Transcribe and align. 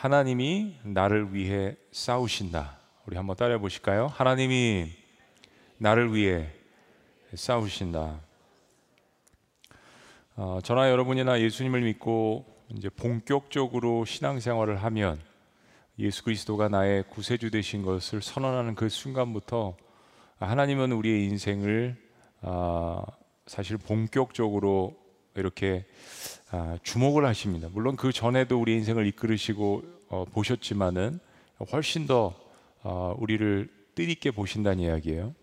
하나님이 0.00 0.76
나를 0.82 1.34
위해 1.34 1.76
싸우신다. 1.92 2.78
우리 3.04 3.18
한번 3.18 3.36
따라해 3.36 3.58
보실까요? 3.58 4.06
하나님이 4.06 4.90
나를 5.76 6.14
위해 6.14 6.48
싸우신다. 7.34 8.18
어, 10.36 10.58
저나 10.64 10.90
여러분이나 10.90 11.38
예수님을 11.38 11.82
믿고 11.82 12.46
이제 12.70 12.88
본격적으로 12.88 14.06
신앙생활을 14.06 14.82
하면 14.84 15.20
예수 15.98 16.24
그리스도가 16.24 16.70
나의 16.70 17.04
구세주 17.10 17.50
되신 17.50 17.82
것을 17.82 18.22
선언하는 18.22 18.76
그 18.76 18.88
순간부터 18.88 19.76
하나님은 20.38 20.92
우리의 20.92 21.26
인생을 21.26 21.94
아, 22.40 23.04
사실 23.44 23.76
본격적으로 23.76 24.96
이렇게 25.36 25.84
아, 26.50 26.78
주목을 26.82 27.24
하십니다. 27.26 27.68
물론 27.72 27.96
그 27.96 28.12
전에도 28.12 28.60
우리 28.60 28.74
인생을 28.74 29.06
이끌으시고 29.06 29.82
어, 30.08 30.24
보셨지만은 30.32 31.20
훨씬 31.72 32.06
더 32.06 32.34
어, 32.82 33.14
우리를 33.18 33.68
뜻있게 33.94 34.30
보신다는 34.30 34.80
이야기예요. 34.80 35.34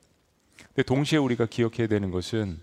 근데 0.67 0.84
동시에 0.84 1.20
우리가 1.20 1.45
기억해야 1.45 1.88
되는 1.88 2.11
것은 2.11 2.59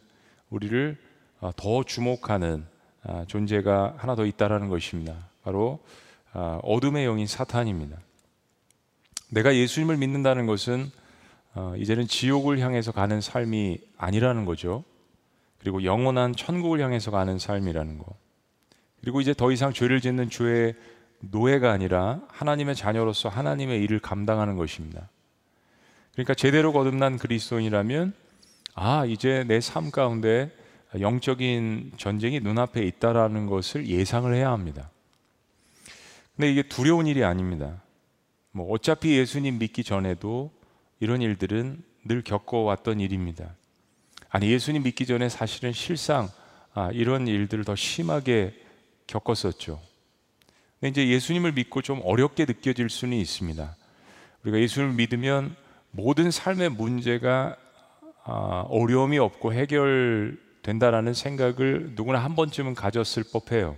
우리를 0.51 0.97
어, 1.41 1.51
더 1.57 1.83
주목하는 1.85 2.67
아, 3.03 3.25
존재가 3.27 3.95
하나 3.99 4.15
더 4.15 4.25
있다라는 4.25 4.69
것입니다. 4.69 5.29
바로 5.43 5.81
아, 6.33 6.59
어둠의 6.63 7.05
영인 7.05 7.27
사탄입니다. 7.27 7.99
내가 9.31 9.55
예수님을 9.55 9.97
믿는다는 9.97 10.47
것은 10.47 10.91
어, 11.55 11.75
이제는 11.77 12.09
지옥을 12.09 12.59
향해서 12.59 12.93
가는 12.93 13.21
삶이 13.21 13.79
아니라는 13.97 14.45
거죠. 14.45 14.85
그리고 15.65 15.83
영원한 15.83 16.37
천국을 16.37 16.81
향해서 16.83 17.11
가는 17.11 17.39
삶이라는 17.39 17.97
거. 17.97 18.05
그리고 19.01 19.23
이제 19.23 19.33
더 19.33 19.51
이상 19.51 19.73
죄를 19.73 20.03
짓는 20.03 20.29
죄의 20.29 20.75
노예가 21.21 21.73
아니라 21.73 22.21
하나님의 22.29 22.75
자녀로서 22.75 23.31
하나님의 23.31 23.83
일을 23.83 23.99
감당하는 23.99 24.57
것입니다. 24.57 25.09
그러니까 26.13 26.35
제대로 26.35 26.71
거듭난 26.71 27.17
그리스도인이라면 27.17 28.13
아, 28.75 29.07
이제 29.07 29.45
내 29.49 29.59
삶 29.59 29.91
가운데 29.91 30.55
영적인 31.01 31.93
전쟁이 31.97 32.41
눈앞에 32.41 32.83
있다라는 32.83 33.47
것을 33.47 33.87
예상을 33.87 34.33
해야 34.35 34.51
합니다. 34.51 34.91
근데 36.37 36.53
이게 36.53 36.63
두려운 36.63 37.07
일이 37.07 37.25
아닙니다. 37.25 37.83
뭐 38.53 38.71
어차피 38.71 39.17
예수님 39.17 39.59
믿기 39.59 39.83
전에도 39.83 40.51
이런 41.01 41.23
일들은 41.23 41.83
늘 42.05 42.23
겪어왔던 42.23 43.01
일입니다. 43.01 43.55
아니 44.35 44.51
예수님 44.51 44.83
믿기 44.83 45.07
전에 45.07 45.29
사실은 45.29 45.71
실상 45.71 46.29
아, 46.73 46.91
이런 46.93 47.29
일들을 47.29 47.63
더 47.63 47.77
심하게 47.77 48.53
겪었었죠. 49.07 49.81
근데 50.81 50.89
이제 50.89 51.09
예수님을 51.09 51.53
믿고 51.53 51.83
좀 51.83 52.01
어렵게 52.03 52.45
느껴질 52.45 52.91
수는 52.91 53.17
있습니다. 53.17 53.77
우리가 54.43 54.59
예수님을 54.59 54.95
믿으면 54.97 55.55
모든 55.93 56.33
삶의 56.33 56.71
문제가 56.71 57.57
아, 58.25 58.65
어려움이 58.71 59.19
없고 59.19 59.55
해결된다라는 59.55 61.15
생각을 61.15 61.93
누구나 61.95 62.19
한 62.19 62.35
번쯤은 62.35 62.75
가졌을 62.75 63.23
법해요. 63.33 63.77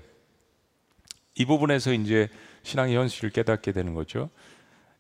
이 1.35 1.45
부분에서 1.45 1.93
이제 1.93 2.31
신앙의 2.63 2.97
현실을 2.97 3.29
깨닫게 3.29 3.73
되는 3.73 3.93
거죠. 3.93 4.31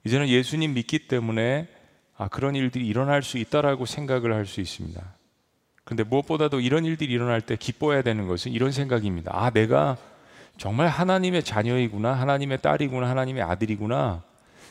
이제는 0.04 0.28
예수님 0.28 0.74
믿기 0.74 1.08
때문에 1.08 1.66
아, 2.14 2.28
그런 2.28 2.54
일들이 2.54 2.86
일어날 2.86 3.22
수 3.22 3.38
있다라고 3.38 3.86
생각을 3.86 4.34
할 4.34 4.44
수 4.44 4.60
있습니다. 4.60 5.15
그런데 5.86 6.02
무엇보다도 6.02 6.58
이런 6.58 6.84
일들이 6.84 7.12
일어날 7.12 7.40
때 7.40 7.54
기뻐해야 7.54 8.02
되는 8.02 8.26
것은 8.26 8.50
이런 8.50 8.72
생각입니다. 8.72 9.30
아, 9.32 9.50
내가 9.50 9.96
정말 10.58 10.88
하나님의 10.88 11.44
자녀이구나, 11.44 12.12
하나님의 12.12 12.60
딸이구나, 12.60 13.08
하나님의 13.08 13.44
아들이구나. 13.44 14.24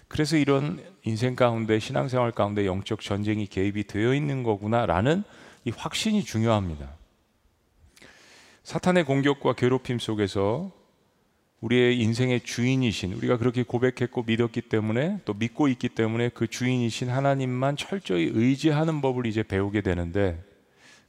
그래서 0.10 0.36
이런 0.36 0.84
인생 1.04 1.38
가운데, 1.38 1.80
신앙생활 1.80 2.34
가운데 2.34 2.66
영적 2.66 3.00
전쟁이 3.00 3.48
개입이 3.48 3.86
되어 3.86 4.14
있는 4.14 4.44
거구나라는 4.44 5.24
이 5.64 5.72
확신이 5.72 6.22
중요합니다. 6.22 6.90
사탄의 8.64 9.06
공격과 9.06 9.54
괴롭힘 9.54 10.00
속에서 10.00 10.70
우리의 11.62 11.98
인생의 11.98 12.42
주인이신 12.42 13.14
우리가 13.14 13.38
그렇게 13.38 13.64
고백했고 13.64 14.24
믿었기 14.24 14.64
때문에 14.64 15.22
또 15.24 15.34
믿고 15.34 15.70
있기 15.70 15.88
때문에 15.88 16.28
그 16.34 16.48
주인이신 16.48 17.10
하나님만 17.10 17.78
철저히 17.78 18.30
의지하는 18.34 19.00
법을 19.00 19.28
이제 19.28 19.44
배우게 19.44 19.80
되는데 19.80 20.44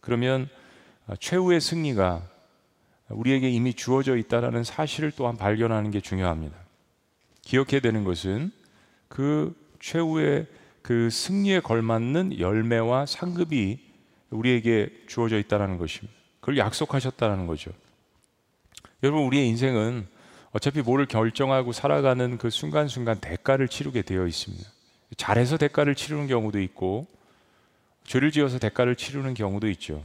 그러면 0.07 0.49
최후의 1.19 1.61
승리가 1.61 2.23
우리에게 3.09 3.51
이미 3.51 3.75
주어져 3.75 4.17
있다라는 4.17 4.63
사실을 4.63 5.11
또한 5.17 5.37
발견하는 5.37 5.91
게 5.91 6.01
중요합니다. 6.01 6.57
기억해야 7.43 7.81
되는 7.81 8.05
것은 8.05 8.53
그 9.09 9.53
최후의 9.81 10.47
그 10.83 11.11
승리에 11.11 11.59
걸맞는 11.59 12.39
열매와 12.39 13.07
상급이 13.07 13.81
우리에게 14.31 14.93
주어져 15.09 15.39
있다라는 15.39 15.77
것입니다. 15.79 16.17
그걸 16.39 16.59
약속하셨다는 16.59 17.49
거죠. 17.49 17.73
여러분 19.03 19.25
우리의 19.25 19.49
인생은 19.49 20.07
어차피 20.53 20.83
뭐를 20.83 21.07
결정하고 21.07 21.73
살아가는 21.73 22.39
그 22.39 22.51
순간순간 22.51 23.19
대가를 23.19 23.67
치르게 23.67 24.03
되어 24.03 24.29
있습니다. 24.29 24.71
잘해서 25.17 25.57
대가를 25.57 25.97
치르는 25.97 26.29
경우도 26.29 26.61
있고 26.61 27.09
죄를 28.07 28.31
지어서 28.31 28.59
대가를 28.59 28.97
치르는 28.97 29.35
경우도 29.35 29.69
있죠. 29.71 30.03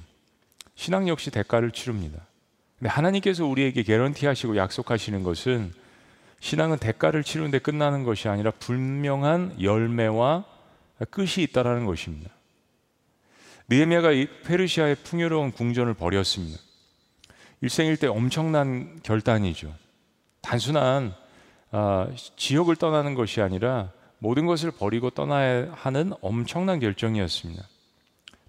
신앙 0.76 1.08
역시 1.08 1.32
대가를 1.32 1.72
치릅니다. 1.72 2.26
근데 2.80 2.90
하나님께서 2.90 3.46
우리에게 3.46 3.84
개런티 3.84 4.26
하시고 4.26 4.58
약속하시는 4.58 5.22
것은 5.24 5.72
신앙은 6.40 6.80
대가를 6.80 7.24
치르는데 7.24 7.60
끝나는 7.60 8.04
것이 8.04 8.28
아니라 8.28 8.52
분명한 8.52 9.62
열매와 9.62 10.46
끝이 11.12 11.44
있다라는 11.44 11.86
것입니다. 11.86 12.32
느헤미야가 13.70 14.10
페르시아의 14.46 14.96
풍요로운 15.04 15.52
궁전을 15.52 15.94
버렸습니다. 15.94 16.60
일생일 17.62 17.98
때 17.98 18.08
엄청난 18.08 19.00
결단이죠. 19.04 19.74
단순한 20.42 21.14
어, 21.72 22.12
지역을 22.36 22.76
떠나는 22.76 23.14
것이 23.14 23.40
아니라 23.40 23.92
모든 24.18 24.46
것을 24.46 24.72
버리고 24.72 25.12
떠나야 25.12 25.72
하는 25.74 26.12
엄청난 26.22 26.80
결정이었습니다. 26.80 27.64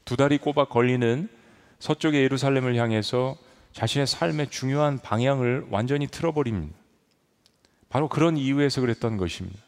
두 0.04 0.16
달이 0.16 0.38
꼬박 0.38 0.68
걸리는 0.68 1.28
서쪽의 1.78 2.22
예루살렘을 2.22 2.76
향해서 2.76 3.36
자신의 3.72 4.06
삶의 4.06 4.50
중요한 4.50 4.98
방향을 4.98 5.66
완전히 5.70 6.06
틀어버립니다. 6.06 6.76
바로 7.88 8.08
그런 8.08 8.36
이유에서 8.36 8.80
그랬던 8.80 9.16
것입니다. 9.16 9.58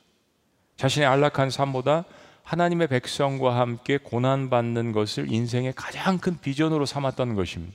자신의 0.76 1.08
안락한 1.08 1.50
삶보다 1.50 2.04
하나님의 2.42 2.88
백성과 2.88 3.58
함께 3.58 3.96
고난받는 3.96 4.92
것을 4.92 5.32
인생의 5.32 5.72
가장 5.74 6.18
큰 6.18 6.38
비전으로 6.40 6.84
삼았던 6.86 7.34
것입니다. 7.34 7.74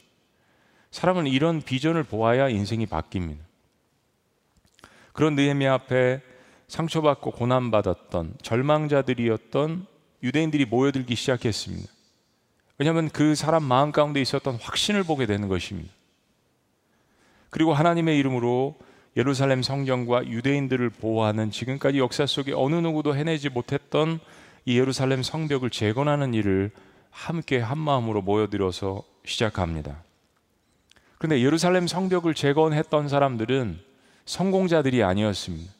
사람은 0.91 1.27
이런 1.27 1.61
비전을 1.61 2.03
보아야 2.03 2.49
인생이 2.49 2.85
바뀝니다. 2.85 3.37
그런 5.13 5.35
느헤미야 5.35 5.73
앞에 5.73 6.21
상처받고 6.67 7.31
고난받았던 7.31 8.37
절망자들이었던 8.41 9.87
유대인들이 10.23 10.65
모여들기 10.65 11.15
시작했습니다. 11.15 11.98
왜냐하면 12.79 13.09
그 13.09 13.35
사람 13.35 13.63
마음 13.63 13.91
가운데 13.91 14.21
있었던 14.21 14.55
확신을 14.55 15.03
보게 15.03 15.25
되는 15.25 15.49
것입니다. 15.49 15.91
그리고 17.49 17.73
하나님의 17.73 18.17
이름으로 18.17 18.75
예루살렘 19.17 19.61
성경과 19.61 20.25
유대인들을 20.25 20.89
보호하는 20.91 21.51
지금까지 21.51 21.99
역사 21.99 22.25
속에 22.25 22.53
어느 22.53 22.75
누구도 22.75 23.15
해내지 23.15 23.49
못했던 23.49 24.19
이 24.65 24.79
예루살렘 24.79 25.23
성벽을 25.23 25.71
재건하는 25.71 26.33
일을 26.33 26.71
함께 27.11 27.59
한 27.59 27.77
마음으로 27.77 28.21
모여들어서 28.21 29.03
시작합니다. 29.25 30.01
그런데 31.17 31.41
예루살렘 31.41 31.85
성벽을 31.85 32.33
재건했던 32.33 33.09
사람들은 33.09 33.79
성공자들이 34.25 35.03
아니었습니다. 35.03 35.73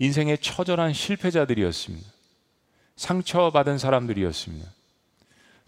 인생의 0.00 0.38
처절한 0.38 0.94
실패자들이었습니다. 0.94 2.08
상처받은 2.96 3.78
사람들이었습니다. 3.78 4.79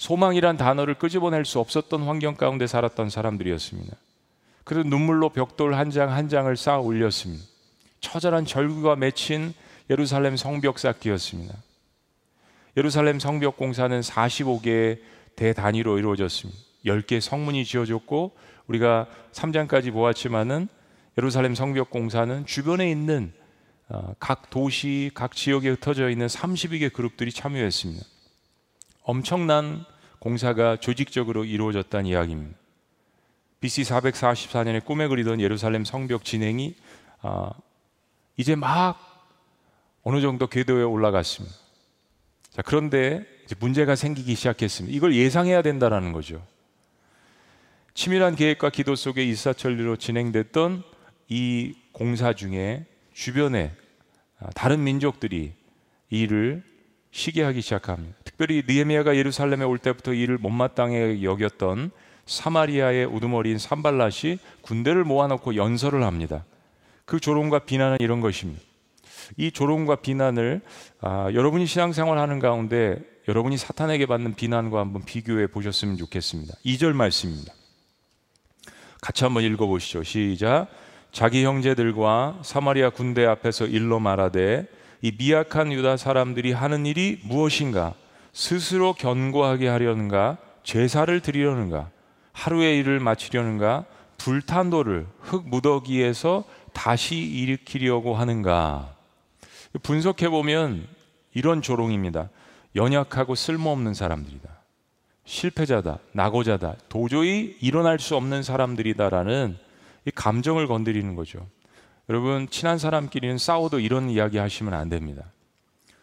소망이란 0.03 0.57
단어를 0.57 0.95
끄집어낼 0.95 1.45
수 1.45 1.61
없었던 1.61 2.03
환경 2.03 2.35
가운데 2.35 2.67
살았던 2.67 3.09
사람들이었습니다. 3.09 3.97
그래서 4.65 4.89
눈물로 4.89 5.29
벽돌 5.29 5.75
한장한 5.75 6.29
장을 6.29 6.57
쌓아 6.57 6.81
올렸습니다. 6.81 7.45
처절한 8.01 8.45
절규가 8.45 8.97
맺힌 8.97 9.55
예루살렘 9.91 10.37
성벽 10.37 10.81
쌓기였습니다. 10.81 11.55
예루살렘 12.77 13.21
성벽 13.21 13.57
공사는 13.57 14.01
45개의 14.01 14.99
대단위로 15.37 15.99
이루어졌습니다. 15.99 16.61
10개 16.85 17.21
성문이 17.21 17.65
지어졌고 17.65 18.33
우리가 18.67 19.07
3장까지 19.31 19.93
보았지만은 19.93 20.67
예루살렘 21.17 21.55
성벽 21.55 21.91
공사는 21.91 22.45
주변에 22.45 22.91
있는 22.91 23.33
어, 23.89 24.17
각 24.19 24.51
도시, 24.51 25.13
각 25.15 25.37
지역에 25.37 25.69
흩어져 25.69 26.11
있는 26.11 26.27
32개 26.27 26.93
그룹들이 26.93 27.31
참여했습니다. 27.31 28.05
엄청난 29.05 29.85
공사가 30.23 30.77
조직적으로 30.77 31.45
이루어졌다는 31.45 32.07
이야기입니다. 32.07 32.57
BC 33.59 33.83
444년에 33.83 34.85
꿈에 34.85 35.09
그리던 35.09 35.41
예루살렘 35.41 35.85
성벽 35.85 36.25
진행이 36.25 36.77
어, 37.23 37.51
이제 38.37 38.55
막 38.55 39.27
어느 40.05 40.21
정도 40.21 40.47
궤도에 40.47 40.85
올라갔습니다. 40.85 41.57
자, 42.51 42.63
그런데 42.63 43.27
문제가 43.59 43.97
생기기 43.97 44.37
시작했습니다. 44.37 44.97
이걸 44.97 45.17
예상해야 45.17 45.61
된다라는 45.61 46.13
거죠. 46.13 46.41
치밀한 47.95 48.37
계획과 48.37 48.71
기도 48.71 48.95
속에 48.95 49.25
일사천리로 49.25 49.97
진행됐던 49.97 50.85
이 51.31 51.75
공사 51.91 52.33
중에 52.33 52.87
주변에 53.13 53.75
아, 54.39 54.51
다른 54.51 54.85
민족들이 54.85 55.53
이를 56.11 56.63
시기하기 57.13 57.61
시작합니다. 57.61 58.17
특별히 58.25 58.65
느헤미야가 58.67 59.17
예루살렘에 59.17 59.65
올 59.65 59.79
때부터 59.79 60.15
이를 60.15 60.39
못마땅해 60.39 61.23
여겼던 61.23 61.91
사마리아의 62.27 63.05
우두머리인 63.05 63.59
산발랏이 63.59 64.39
군대를 64.63 65.05
모아놓고 65.05 65.57
연설을 65.57 66.03
합니다. 66.03 66.45
그 67.05 67.21
조롱과 67.21 67.61
비난은 67.61 67.99
이런 68.01 68.21
것입니다. 68.21 68.63
이 69.37 69.51
조롱과 69.51 69.97
비난을 69.97 70.63
아, 71.01 71.29
여러분이 71.33 71.67
신앙생활하는 71.67 72.39
가운데 72.39 72.99
여러분이 73.29 73.57
사탄에게 73.57 74.07
받는 74.07 74.35
비난과 74.35 74.81
한번 74.81 75.05
비교해 75.05 75.47
보셨으면 75.47 75.97
좋겠습니다. 75.97 76.55
2절 76.65 76.93
말씀입니다. 76.93 77.53
같이 79.01 79.25
한번 79.25 79.43
읽어보시죠. 79.43 80.03
시작. 80.03 80.69
자기 81.13 81.45
형제들과 81.45 82.41
사마리아 82.43 82.91
군대 82.91 83.27
앞에서 83.27 83.67
일러 83.67 84.01
말하되 84.01 84.67
이 85.03 85.13
미약한 85.19 85.73
유다 85.73 85.97
사람들이 85.97 86.53
하는 86.53 86.87
일이 86.87 87.19
무엇인가? 87.25 87.93
스스로 88.33 88.95
견고하게 88.95 89.67
하려는가? 89.67 90.39
제사를 90.63 91.21
드리려는가? 91.21 91.91
하루의 92.33 92.79
일을 92.79 93.01
마치려는가? 93.01 93.85
불탄 94.17 94.71
돌을 94.71 95.09
흙 95.19 95.49
무더기에서 95.49 96.45
다시 96.73 97.17
일으키려고 97.17 98.15
하는가? 98.15 98.95
분석해 99.83 100.29
보면 100.29 100.87
이런 101.35 101.63
조롱입니다. 101.63 102.29
연약하고 102.77 103.35
쓸모없는 103.35 103.95
사람들이다. 103.95 104.49
실패자다, 105.25 105.99
낙오자다, 106.13 106.77
도저히 106.89 107.57
일어날 107.61 107.99
수 107.99 108.15
없는 108.15 108.45
사람들이다라는 108.45 109.59
이 110.07 110.11
감정을 110.15 110.69
건드리는 110.69 111.17
거죠. 111.17 111.45
여러분 112.13 112.47
친한 112.51 112.77
사람끼리는 112.77 113.39
싸워도 113.39 113.81
이런 113.81 114.11
이야기 114.11 114.37
하시면 114.37 114.75
안 114.75 114.91
됩니다. 114.91 115.25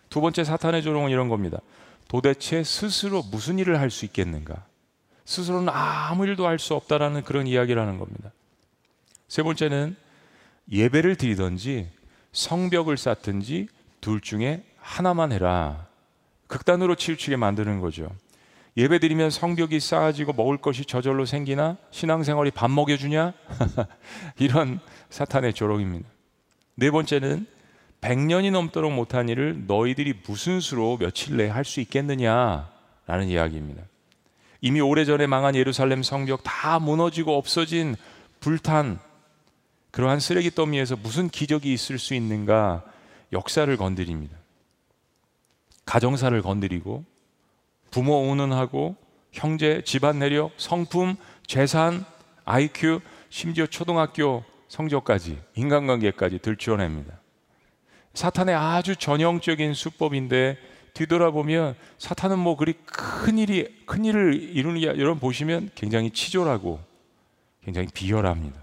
두 0.10 0.22
번째 0.22 0.44
사탄의 0.44 0.82
조롱은 0.82 1.12
이런 1.12 1.30
겁니다. 1.30 1.60
도대체 2.08 2.64
스스로 2.64 3.22
무슨 3.22 3.60
일을 3.60 3.80
할 3.80 3.92
수 3.92 4.06
있겠는가? 4.06 4.66
스스로는 5.26 5.70
아무 5.72 6.26
일도 6.26 6.48
할 6.48 6.58
수 6.58 6.74
없다라는 6.74 7.22
그런 7.26 7.46
이야기를 7.46 7.80
하는 7.80 8.00
겁니다. 8.00 8.32
세 9.28 9.44
번째는 9.44 9.96
예배를 10.72 11.16
드리든지 11.16 11.92
성벽을 12.32 12.98
쌓든지 12.98 13.68
둘 14.02 14.20
중에 14.20 14.64
하나만 14.80 15.32
해라. 15.32 15.86
극단으로 16.48 16.96
치우치게 16.96 17.36
만드는 17.36 17.82
거죠. 17.82 18.10
예배 18.78 18.98
드리면 18.98 19.30
성벽이 19.30 19.80
쌓아지고 19.80 20.34
먹을 20.34 20.58
것이 20.58 20.86
저절로 20.86 21.26
생기나 21.26 21.78
신앙생활이 21.92 22.50
밥 22.50 22.72
먹여주냐? 22.72 23.34
이런 24.40 24.80
사탄의 25.10 25.54
조롱입니다. 25.54 26.08
네 26.76 26.92
번째는 26.92 27.46
100년이 28.02 28.52
넘도록 28.52 28.94
못한 28.94 29.28
일을 29.28 29.66
너희들이 29.68 30.22
무슨 30.26 30.62
수로 30.62 30.98
며칠 30.98 31.36
내에 31.38 31.50
할 31.50 31.66
수 31.66 31.82
있겠느냐라는 31.82 33.28
이야기입니다. 33.28 33.84
이미 34.62 34.82
오래전에 34.82 35.28
망한 35.28 35.56
예루살렘 35.56 36.04
성벽 36.04 36.42
다 36.44 36.80
무너지고 36.80 37.38
없어진 37.38 37.96
불탄 38.40 39.00
그러한 39.92 40.20
쓰레기 40.20 40.52
더미에서 40.52 40.96
무슨 40.98 41.30
기적이 41.30 41.74
있을 41.74 41.98
수 41.98 42.14
있는가 42.14 42.84
역사를 43.34 43.76
건드립니다. 43.76 44.38
가정사를 45.86 46.40
건드리고 46.42 47.04
부모 47.92 48.30
운운하고 48.30 48.96
형제, 49.32 49.82
집안 49.84 50.20
내력, 50.20 50.52
성품, 50.58 51.16
재산, 51.48 52.06
IQ, 52.46 53.02
심지어 53.30 53.66
초등학교 53.66 54.44
성적까지 54.70 55.38
인간관계까지 55.56 56.40
들추어냅니다. 56.40 57.20
사탄의 58.14 58.56
아주 58.56 58.96
전형적인 58.96 59.74
수법인데 59.74 60.58
뒤돌아보면 60.94 61.76
사탄은 61.98 62.40
뭐 62.40 62.56
그리 62.56 62.74
큰 62.86 63.38
일이 63.38 63.84
큰 63.86 64.06
일을 64.06 64.34
이루는 64.34 64.80
게 64.82 64.88
여러분 64.88 65.20
보시면 65.20 65.72
굉장히 65.76 66.12
치졸하고 66.12 66.80
굉장히 67.64 67.88
비열합니다. 67.94 68.60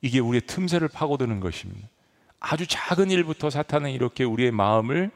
이게 0.00 0.20
우리의 0.20 0.42
틈새를 0.46 0.88
파고드는 0.88 1.40
것입니다. 1.40 1.88
아주 2.40 2.66
작은 2.66 3.10
일부터 3.10 3.50
사탄은 3.50 3.90
이렇게 3.90 4.24
우리의 4.24 4.52
마음을 4.52 5.10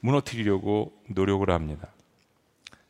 무너뜨리려고 0.00 0.92
노력을 1.08 1.48
합니다. 1.50 1.88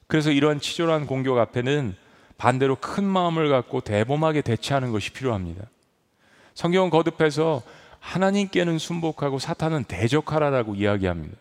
그래서 0.06 0.30
이러한 0.30 0.60
치졸한 0.60 1.06
공격 1.06 1.38
앞에는 1.38 1.94
반대로 2.38 2.76
큰 2.76 3.04
마음을 3.04 3.48
갖고 3.48 3.80
대범하게 3.80 4.42
대처하는 4.42 4.92
것이 4.92 5.12
필요합니다. 5.12 5.64
성경은 6.56 6.88
거듭해서 6.88 7.62
하나님께는 8.00 8.78
순복하고 8.78 9.38
사탄은 9.38 9.84
대적하라라고 9.84 10.74
이야기합니다. 10.74 11.36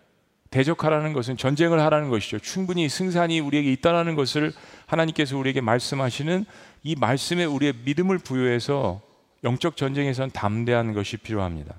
대적하라는 0.51 1.13
것은 1.13 1.38
전쟁을 1.38 1.79
하라는 1.79 2.09
것이죠. 2.09 2.39
충분히 2.39 2.89
승산이 2.89 3.39
우리에게 3.39 3.71
있다라는 3.71 4.15
것을 4.15 4.51
하나님께서 4.85 5.38
우리에게 5.38 5.62
말씀하시는 5.62 6.45
이 6.83 6.95
말씀에 6.95 7.45
우리의 7.45 7.73
믿음을 7.85 8.19
부여해서 8.19 9.01
영적 9.45 9.77
전쟁에선 9.77 10.31
담대한 10.31 10.94
것이 10.94 11.18
필요합니다. 11.18 11.75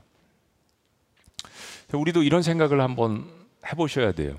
우리도 1.93 2.23
이런 2.23 2.43
생각을 2.43 2.81
한번 2.81 3.27
해보셔야 3.71 4.13
돼요. 4.13 4.35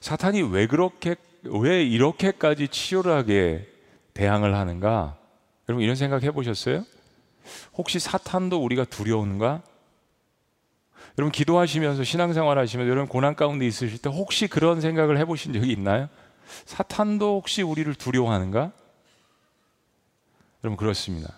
사탄이 0.00 0.42
왜 0.42 0.66
그렇게 0.66 1.16
왜 1.42 1.82
이렇게까지 1.82 2.68
치열하게 2.68 3.68
대항을 4.14 4.54
하는가? 4.54 5.16
여러분 5.68 5.82
이런 5.82 5.96
생각 5.96 6.22
해보셨어요? 6.22 6.84
혹시 7.74 7.98
사탄도 7.98 8.62
우리가 8.62 8.84
두려운가? 8.84 9.62
여러분 11.18 11.32
기도하시면서 11.32 12.04
신앙생활 12.04 12.58
하시면서 12.58 12.90
여러분 12.90 13.08
고난 13.08 13.34
가운데 13.34 13.66
있으실 13.66 13.98
때 13.98 14.10
혹시 14.10 14.48
그런 14.48 14.80
생각을 14.80 15.18
해보신 15.18 15.52
적이 15.52 15.72
있나요? 15.72 16.08
사탄도 16.64 17.36
혹시 17.36 17.62
우리를 17.62 17.92
두려워하는가? 17.94 18.72
여러분 20.62 20.76
그렇습니다. 20.76 21.34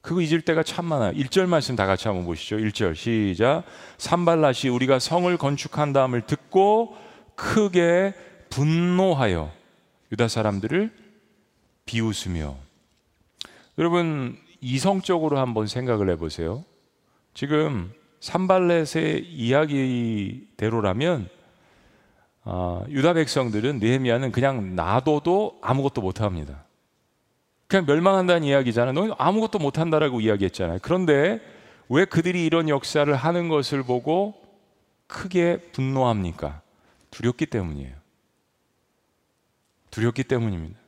그거 0.00 0.20
잊을 0.20 0.42
때가 0.42 0.62
참 0.62 0.84
많아요. 0.84 1.12
1절 1.14 1.46
말씀 1.46 1.74
다 1.74 1.84
같이 1.84 2.06
한번 2.06 2.26
보시죠. 2.26 2.58
1절 2.58 2.94
시작. 2.94 3.64
산발라시 3.98 4.68
우리가 4.68 5.00
성을 5.00 5.36
건축한 5.36 5.92
다음을 5.92 6.22
듣고 6.26 6.96
크게 7.34 8.14
분노하여 8.50 9.52
유다 10.12 10.28
사람들을 10.28 10.92
비웃으며 11.86 12.56
여러분 13.78 14.38
이성적으로 14.60 15.38
한번 15.38 15.66
생각을 15.66 16.08
해보세요. 16.10 16.64
지금 17.34 17.92
산발렛의 18.20 19.26
이야기대로라면 19.28 21.28
아, 22.44 22.82
유다 22.88 23.14
백성들은 23.14 23.80
느헤미야는 23.80 24.32
그냥 24.32 24.76
놔둬도 24.76 25.58
아무것도 25.60 26.00
못합니다. 26.00 26.64
그냥 27.66 27.84
멸망한다는 27.86 28.44
이야기잖아요. 28.44 28.92
너희 28.92 29.10
아무것도 29.18 29.58
못한다라고 29.58 30.20
이야기했잖아요. 30.20 30.78
그런데 30.82 31.40
왜 31.88 32.04
그들이 32.04 32.46
이런 32.46 32.68
역사를 32.68 33.12
하는 33.14 33.48
것을 33.48 33.82
보고 33.82 34.34
크게 35.08 35.58
분노합니까? 35.72 36.62
두렵기 37.10 37.46
때문이에요. 37.46 37.94
두렵기 39.90 40.24
때문입니다. 40.24 40.78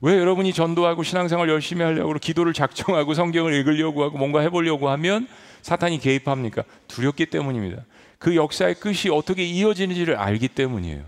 왜 0.00 0.16
여러분이 0.18 0.52
전도하고 0.52 1.02
신앙생활 1.02 1.48
열심히 1.48 1.82
하려고 1.82 2.14
기도를 2.14 2.52
작정하고 2.52 3.14
성경을 3.14 3.52
읽으려고 3.52 4.04
하고 4.04 4.18
뭔가 4.18 4.40
해보려고 4.40 4.88
하면 4.90 5.26
사탄이 5.62 5.98
개입합니까? 5.98 6.62
두렵기 6.86 7.26
때문입니다. 7.26 7.82
그 8.18 8.36
역사의 8.36 8.76
끝이 8.76 9.10
어떻게 9.12 9.44
이어지는지를 9.44 10.16
알기 10.16 10.48
때문이에요. 10.48 11.04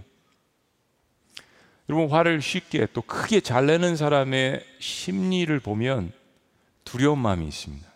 여러분 1.88 2.08
화를 2.08 2.40
쉽게 2.40 2.86
또 2.92 3.02
크게 3.02 3.40
잘 3.40 3.66
내는 3.66 3.96
사람의 3.96 4.64
심리를 4.78 5.58
보면 5.60 6.12
두려운 6.84 7.18
마음이 7.18 7.46
있습니다. 7.46 7.88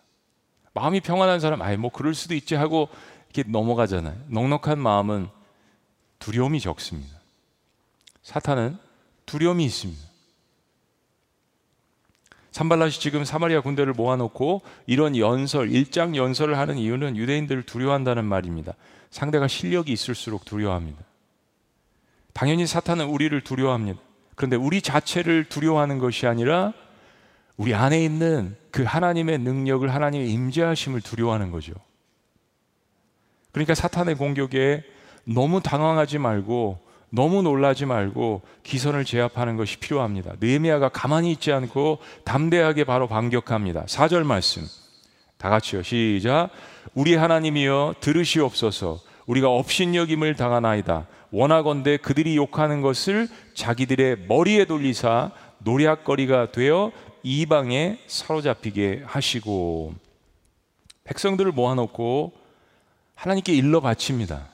마음이 0.72 1.00
평안한 1.00 1.38
사람, 1.38 1.62
아예 1.62 1.76
뭐 1.76 1.90
그럴 1.90 2.14
수도 2.14 2.34
있지 2.34 2.56
하고 2.56 2.88
이렇게 3.32 3.48
넘어가잖아요. 3.48 4.16
넉넉한 4.28 4.78
마음은 4.78 5.28
두려움이 6.18 6.60
적습니다. 6.60 7.20
사탄은 8.22 8.78
두려움이 9.26 9.64
있습니다. 9.64 10.13
산발라시 12.54 13.00
지금 13.00 13.25
사마리아 13.25 13.62
군대를 13.62 13.94
모아놓고 13.94 14.62
이런 14.87 15.16
연설, 15.16 15.73
일장 15.73 16.14
연설을 16.14 16.56
하는 16.56 16.78
이유는 16.78 17.16
유대인들을 17.16 17.64
두려워한다는 17.64 18.25
말입니다. 18.25 18.75
상대가 19.11 19.49
실력이 19.49 19.90
있을수록 19.90 20.44
두려워합니다. 20.44 21.02
당연히 22.32 22.68
사탄은 22.68 23.06
우리를 23.06 23.40
두려워합니다. 23.40 23.99
그런데 24.37 24.54
우리 24.54 24.82
자체를 24.82 25.46
두려워하는 25.46 25.99
것이 25.99 26.28
아니라 26.28 26.73
우리 27.56 27.75
안에 27.75 28.04
있는 28.04 28.56
그 28.70 28.84
하나님의 28.84 29.38
능력을 29.38 29.92
하나님의 29.92 30.30
임재하심을 30.30 31.00
두려워하는 31.00 31.50
거죠. 31.50 31.73
그러니까 33.50 33.75
사탄의 33.75 34.14
공격에 34.14 34.84
너무 35.25 35.61
당황하지 35.61 36.18
말고 36.18 36.78
너무 37.11 37.42
놀라지 37.42 37.87
말고 37.87 38.42
기선을 38.62 39.04
제압하는 39.04 39.56
것이 39.56 39.78
필요합니다. 39.78 40.34
느헤미야가 40.40 40.88
가만히 40.88 41.30
있지 41.32 41.52
않고 41.52 41.99
담대하게 42.25 42.84
바로 42.84 43.06
반격합니다. 43.06 43.84
4절 43.84 44.25
말씀. 44.25 44.66
다 45.38 45.49
같이요. 45.50 45.82
시작. 45.82 46.50
우리 46.94 47.14
하나님이여 47.14 47.96
들으시옵소서. 48.00 49.00
우리가 49.26 49.49
업신여김을 49.50 50.34
당하나이다. 50.37 51.06
원하건대 51.30 51.96
그들이 51.96 52.37
욕하는 52.37 52.80
것을 52.80 53.28
자기들의 53.54 54.26
머리에 54.28 54.64
돌리사 54.66 55.32
노략거리가 55.58 56.52
되어 56.52 56.92
이방에 57.23 57.99
사로잡히게 58.06 59.02
하시고 59.06 59.94
백성들을 61.04 61.52
모아놓고 61.52 62.32
하나님께 63.14 63.52
일러 63.54 63.80
바칩니다. 63.80 64.49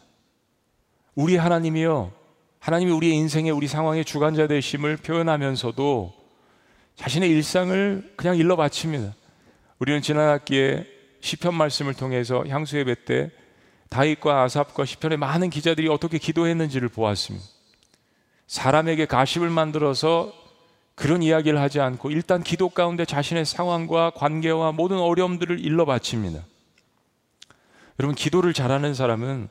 우리 1.14 1.36
하나님이여 1.36 2.12
하나님이 2.60 2.92
우리의 2.92 3.16
인생에 3.16 3.50
우리 3.50 3.66
상황의 3.66 4.04
주관자 4.04 4.46
되심을 4.46 4.98
표현하면서도 4.98 6.12
자신의 6.96 7.30
일상을 7.30 8.12
그냥 8.16 8.36
일러 8.36 8.54
바칩니다. 8.54 9.14
우리는 9.78 10.02
지난 10.02 10.28
학기에 10.28 10.86
시편 11.20 11.54
말씀을 11.54 11.94
통해서 11.94 12.44
향수 12.48 12.76
예배 12.76 13.04
때 13.06 13.30
다윗과 13.88 14.42
아삽과 14.42 14.84
시편의 14.84 15.16
많은 15.18 15.48
기자들이 15.48 15.88
어떻게 15.88 16.18
기도했는지를 16.18 16.90
보았습니다. 16.90 17.44
사람에게 18.46 19.06
가십을 19.06 19.48
만들어서 19.48 20.32
그런 20.94 21.22
이야기를 21.22 21.58
하지 21.58 21.80
않고 21.80 22.10
일단 22.10 22.42
기도 22.42 22.68
가운데 22.68 23.06
자신의 23.06 23.46
상황과 23.46 24.10
관계와 24.10 24.72
모든 24.72 24.98
어려움들을 24.98 25.60
일러 25.60 25.86
바칩니다. 25.86 26.44
여러분 27.98 28.14
기도를 28.14 28.52
잘하는 28.52 28.92
사람은 28.92 29.48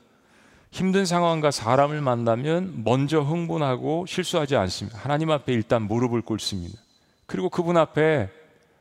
힘든 0.70 1.04
상황과 1.04 1.50
사람을 1.50 2.00
만나면 2.00 2.82
먼저 2.84 3.20
흥분하고 3.20 4.06
실수하지 4.06 4.56
않습니다. 4.56 4.98
하나님 4.98 5.30
앞에 5.30 5.52
일단 5.52 5.82
무릎을 5.82 6.22
꿇습니다. 6.22 6.78
그리고 7.26 7.48
그분 7.48 7.76
앞에 7.76 8.28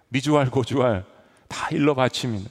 미주알 0.10 0.50
고주알 0.50 1.04
다 1.48 1.68
일러 1.72 1.96
바칩니다. 1.96 2.50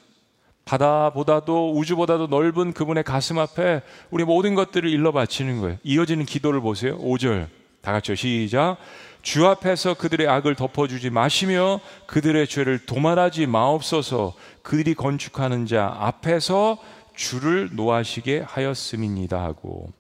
바다보다도 0.65 1.73
우주보다도 1.77 2.27
넓은 2.27 2.73
그분의 2.73 3.05
가슴 3.05 3.39
앞에 3.39 3.81
우리 4.11 4.25
모든 4.25 4.55
것들을 4.55 4.89
일러 4.91 5.13
바치는 5.13 5.61
거예요. 5.61 5.79
이어지는 5.83 6.27
기도를 6.27 6.61
보세요. 6.61 6.99
5절. 6.99 7.47
다 7.81 7.93
같이요. 7.93 8.17
시작. 8.17 8.77
주 9.23 9.47
앞에서 9.47 9.95
그들의 9.95 10.29
악을 10.29 10.55
덮어주지 10.55 11.11
마시며 11.11 11.81
그들의 12.07 12.47
죄를 12.47 12.85
도말하지 12.87 13.47
마옵소서 13.47 14.35
그들이 14.63 14.95
건축하는 14.95 15.67
자 15.67 15.95
앞에서 15.99 16.79
주를 17.19 17.71
노하시게 17.73 18.45
하였음입니다 18.47 19.43
하고 19.43 19.93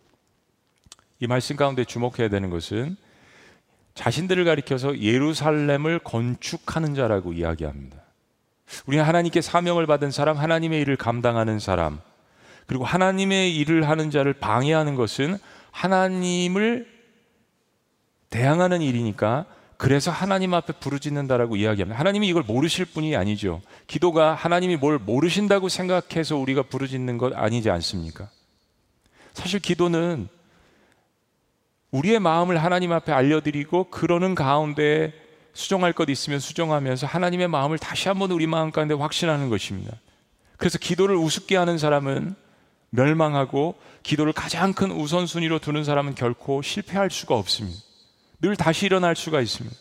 이 1.19 1.27
말씀 1.27 1.57
가운데 1.57 1.85
주목해야 1.85 2.29
되는 2.29 2.49
것은 2.49 2.97
자신들을 3.95 4.45
가리켜서 4.45 4.97
예루살렘을 4.97 5.99
건축하는 5.99 6.95
자라고 6.95 7.33
이야기합니다. 7.33 7.99
우리는 8.87 9.05
하나님께 9.05 9.41
사명을 9.41 9.89
받은 9.89 10.13
사람, 10.13 10.37
하나님의 10.37 10.81
일을 10.83 10.97
감당하는 10.97 11.59
사람, 11.59 12.01
그리고 12.69 12.85
하나님의 12.85 13.57
일을 13.57 13.89
하는 13.89 14.13
자를 14.13 14.33
방해하는 14.33 14.95
것은 14.95 15.39
하나님을 15.73 16.87
대항하는 18.31 18.81
일이니까 18.81 19.45
그래서 19.79 20.11
하나님 20.11 20.55
앞에 20.55 20.73
부르짖는다라고 20.75 21.55
이야기합니다. 21.55 21.99
하나님이 21.99 22.27
이걸 22.27 22.43
모르실 22.43 22.85
분이 22.85 23.15
아니죠. 23.15 23.63
기도가 23.87 24.35
하나님이 24.35 24.77
뭘 24.77 24.99
모르신다고 24.99 25.69
생각해서 25.69 26.37
우리가 26.37 26.63
부르짖는 26.63 27.17
것 27.17 27.33
아니지 27.35 27.71
않습니까? 27.71 28.29
사실 29.35 29.61
기도는 29.61 30.29
우리의 31.93 32.19
마음을 32.19 32.63
하나님 32.63 32.91
앞에 32.91 33.13
알려드리고 33.13 33.85
그러는 33.85 34.35
가운데 34.35 35.15
수정할 35.55 35.93
것 35.93 36.11
있으면 36.11 36.41
수정하면서 36.41 37.07
하나님의 37.07 37.47
마음을 37.47 37.79
다시 37.79 38.09
한번 38.09 38.33
우리 38.33 38.49
마음 38.49 38.73
가운데 38.73 38.95
확신하는 38.95 39.49
것입니다. 39.49 39.97
그래서 40.57 40.77
기도를 40.79 41.15
우습게 41.15 41.57
하는 41.57 41.79
사람은 41.79 42.35
멸망하고 42.91 43.77
기도를 44.03 44.33
가장 44.33 44.73
큰 44.73 44.91
우선순위로 44.91 45.61
두는 45.61 45.85
사람은 45.85 46.17
결코 46.17 46.63
실패할 46.63 47.13
수가 47.13 47.37
없습니다. 47.37 47.88
늘 48.41 48.57
다시 48.57 48.87
일어날 48.87 49.17
수가 49.17 49.41
있습니다. 49.41 49.77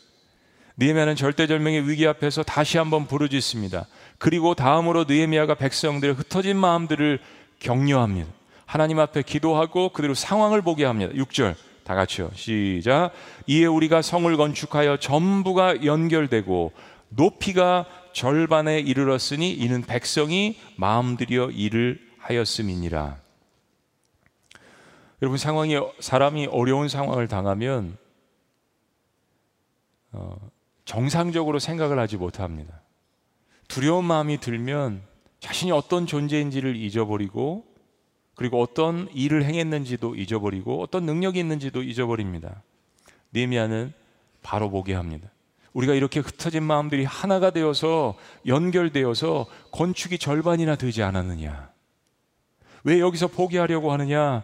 느헤미야는 0.78 1.16
절대절명의 1.16 1.90
위기 1.90 2.08
앞에서 2.08 2.44
다시 2.44 2.78
한번 2.78 3.08
부르짖습니다. 3.08 3.88
그리고 4.18 4.56
다음으로 4.56 5.06
느헤미야가 5.08 5.56
백성들의 5.56 6.16
흩어진 6.16 6.58
마음들을 6.58 7.20
격려합니다. 7.60 8.30
하나님 8.66 9.00
앞에 9.00 9.22
기도하고 9.24 9.90
그대로 9.90 10.14
상황을 10.14 10.62
보게 10.62 10.86
합니다. 10.86 11.14
6절 11.14 11.56
다 11.84 11.96
같이요. 11.96 12.32
시작. 12.34 13.12
이에 13.48 13.66
우리가 13.66 14.02
성을 14.02 14.36
건축하여 14.36 14.98
전부가 14.98 15.86
연결되고 15.86 16.74
높이가 17.10 17.86
절반에 18.14 18.80
이르렀으니 18.80 19.52
이는 19.54 19.84
백성이 19.84 20.60
마음들여 20.76 21.52
일을 21.52 22.00
하였음이니라. 22.20 23.18
여러분 25.22 25.38
상황이 25.38 25.80
사람이 26.00 26.48
어려운 26.48 26.90
상황을 26.90 27.28
당하면 27.28 27.96
어, 27.96 28.07
정상적으로 30.86 31.60
생각을 31.60 32.00
하지 32.00 32.18
못합니다. 32.18 32.82
두려운 33.68 34.06
마음이 34.06 34.40
들면 34.40 35.02
자신이 35.40 35.72
어떤 35.72 36.08
존재인지를 36.08 36.76
잊어버리고 36.76 37.66
그리고 38.36 38.62
어떤 38.62 39.10
일을 39.14 39.44
행했는지도 39.44 40.16
잊어버리고 40.16 40.82
어떤 40.82 41.06
능력이 41.06 41.40
있는지도 41.40 41.82
잊어버립니다. 41.84 42.62
네미아는 43.32 43.94
바로 44.44 44.70
보게 44.70 44.94
합니다. 44.94 45.30
우리가 45.74 45.94
이렇게 45.94 46.20
흩어진 46.20 46.64
마음들이 46.64 47.04
하나가 47.04 47.50
되어서 47.52 48.16
연결되어서 48.46 49.48
건축이 49.72 50.18
절반이나 50.18 50.76
되지 50.76 51.04
않았느냐? 51.04 51.72
왜 52.84 53.00
여기서 53.00 53.28
포기하려고 53.28 53.92
하느냐? 53.92 54.44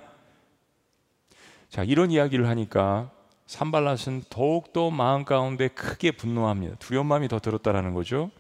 자, 1.70 1.84
이런 1.84 2.12
이야기를 2.12 2.48
하니까 2.48 3.12
산발랏은 3.48 4.24
더욱더 4.30 4.90
마음 4.90 5.26
가운데 5.26 5.68
크게 5.68 6.12
분노합니다. 6.12 6.76
두려운 6.80 7.06
마음이 7.06 7.28
더 7.28 7.40
들었다라는 7.40 7.94
거죠. 7.94 8.32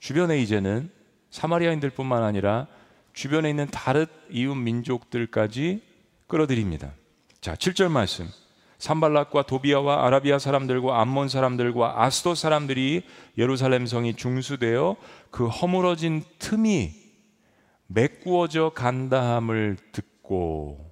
주변에 0.00 0.38
이제는 0.40 0.90
사마리아인들뿐만 1.30 2.22
아니라 2.22 2.66
주변에 3.12 3.50
있는 3.50 3.66
다른 3.70 4.06
이웃 4.30 4.54
민족들까지 4.54 5.82
끌어들입니다. 6.26 6.92
자, 7.40 7.54
7절 7.54 7.90
말씀. 7.90 8.28
산발락과 8.78 9.42
도비아와 9.42 10.06
아라비아 10.06 10.38
사람들과 10.38 11.00
암몬 11.00 11.28
사람들과 11.28 12.02
아스도 12.02 12.34
사람들이 12.34 13.04
예루살렘 13.38 13.86
성이 13.86 14.14
중수되어 14.14 14.96
그 15.30 15.48
허물어진 15.48 16.22
틈이 16.38 16.92
메꾸어져 17.86 18.72
간다함을 18.74 19.78
듣고 19.92 20.83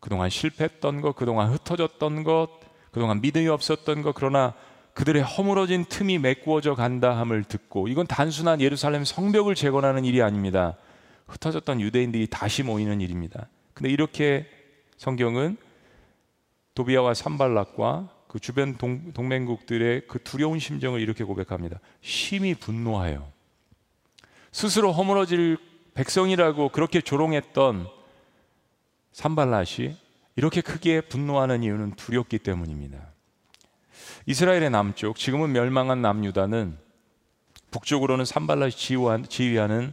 그동안 0.00 0.30
실패했던 0.30 1.00
것, 1.00 1.16
그동안 1.16 1.52
흩어졌던 1.52 2.24
것, 2.24 2.48
그동안 2.90 3.20
믿음이 3.20 3.48
없었던 3.48 4.02
것, 4.02 4.14
그러나 4.14 4.54
그들의 4.94 5.22
허물어진 5.22 5.84
틈이 5.84 6.18
메꾸어져 6.18 6.74
간다함을 6.74 7.44
듣고 7.44 7.88
이건 7.88 8.06
단순한 8.06 8.60
예루살렘 8.60 9.04
성벽을 9.04 9.54
재건하는 9.54 10.04
일이 10.04 10.22
아닙니다. 10.22 10.76
흩어졌던 11.28 11.80
유대인들이 11.80 12.26
다시 12.28 12.62
모이는 12.62 13.00
일입니다. 13.00 13.48
근데 13.74 13.90
이렇게 13.90 14.46
성경은 14.96 15.56
도비아와 16.74 17.14
산발락과 17.14 18.08
그 18.28 18.40
주변 18.40 18.76
동, 18.76 19.12
동맹국들의 19.12 20.02
그 20.08 20.22
두려운 20.22 20.58
심정을 20.58 21.00
이렇게 21.00 21.24
고백합니다. 21.24 21.78
심히 22.00 22.54
분노하여 22.54 23.30
스스로 24.52 24.92
허물어질 24.92 25.58
백성이라고 25.94 26.70
그렇게 26.70 27.00
조롱했던 27.00 27.88
산발랏이 29.18 29.94
이렇게 30.36 30.60
크게 30.60 31.00
분노하는 31.00 31.64
이유는 31.64 31.96
두렵기 31.96 32.38
때문입니다. 32.38 32.98
이스라엘의 34.26 34.70
남쪽, 34.70 35.16
지금은 35.16 35.52
멸망한 35.52 36.00
남유다는 36.00 36.78
북쪽으로는 37.70 38.24
산발랏이 38.24 39.28
지휘하는 39.28 39.92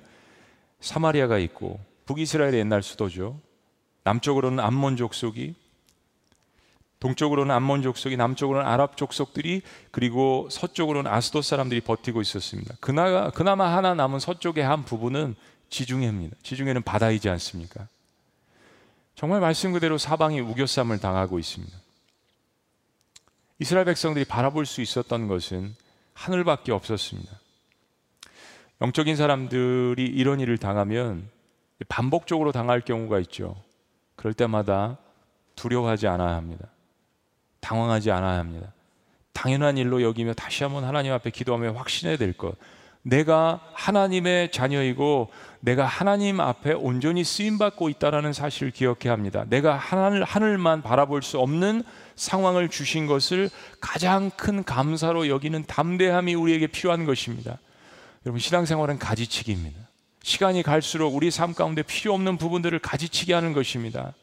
사마리아가 0.79 1.39
있고 1.39 1.79
북이스라엘의 2.05 2.59
옛날 2.59 2.83
수도죠. 2.83 3.39
남쪽으로는 4.03 4.59
암몬 4.59 4.97
족속이 4.97 5.55
동쪽으로는 6.99 7.53
암몬 7.53 7.81
족속이 7.81 8.17
남쪽으로는 8.17 8.67
아랍 8.67 8.95
족속들이 8.95 9.63
그리고 9.91 10.47
서쪽으로는 10.51 11.11
아스도 11.11 11.41
사람들이 11.41 11.81
버티고 11.81 12.21
있었습니다. 12.21 12.75
그나마, 12.79 13.31
그나마 13.31 13.75
하나 13.75 13.95
남은 13.95 14.19
서쪽의 14.19 14.63
한 14.63 14.85
부분은 14.85 15.35
지중해입니다. 15.69 16.37
지중해는 16.43 16.83
바다이지 16.83 17.29
않습니까? 17.29 17.87
정말 19.15 19.39
말씀 19.39 19.71
그대로 19.71 19.97
사방이 19.97 20.41
우겨쌈을 20.41 20.99
당하고 20.99 21.39
있습니다. 21.39 21.75
이스라엘 23.59 23.85
백성들이 23.85 24.25
바라볼 24.25 24.65
수 24.65 24.81
있었던 24.81 25.27
것은 25.27 25.73
하늘밖에 26.13 26.73
없었습니다. 26.73 27.31
영적인 28.81 29.15
사람들이 29.15 30.05
이런 30.05 30.41
일을 30.41 30.57
당하면 30.57 31.29
반복적으로 31.87 32.51
당할 32.51 32.81
경우가 32.81 33.19
있죠. 33.19 33.55
그럴 34.17 34.33
때마다 34.33 34.97
두려워하지 35.55 36.07
않아야 36.07 36.35
합니다. 36.35 36.67
당황하지 37.61 38.11
않아야 38.11 38.37
합니다. 38.37 38.73
당연한 39.31 39.77
일로 39.77 40.01
여기며 40.01 40.33
다시 40.33 40.63
한번 40.63 40.83
하나님 40.83 41.13
앞에 41.13 41.29
기도하며 41.29 41.73
확신해야 41.73 42.17
될 42.17 42.33
것. 42.33 42.55
내가 43.05 43.61
하나님의 43.73 44.51
자녀이고 44.51 45.29
내가 45.59 45.85
하나님 45.85 46.39
앞에 46.39 46.73
온전히 46.73 47.23
쓰임 47.23 47.59
받고 47.59 47.89
있다라는 47.89 48.33
사실을 48.33 48.71
기억해야 48.71 49.13
합니다. 49.13 49.45
내가 49.47 49.75
하늘 49.75 50.23
하늘만 50.23 50.81
바라볼 50.81 51.21
수 51.21 51.39
없는 51.39 51.83
상황을 52.15 52.69
주신 52.69 53.05
것을 53.05 53.51
가장 53.79 54.31
큰 54.31 54.63
감사로 54.63 55.27
여기는 55.27 55.65
담대함이 55.67 56.33
우리에게 56.33 56.65
필요한 56.67 57.05
것입니다. 57.05 57.59
여러분 58.25 58.39
신앙생활은 58.39 58.97
가지치기입니다. 58.97 59.79
시간이 60.23 60.63
갈수록 60.63 61.15
우리 61.15 61.29
삶 61.29 61.53
가운데 61.53 61.83
필요 61.83 62.11
없는 62.15 62.37
부분들을 62.37 62.79
가지치게 62.79 63.35
하는 63.35 63.53
것입니다. 63.53 64.13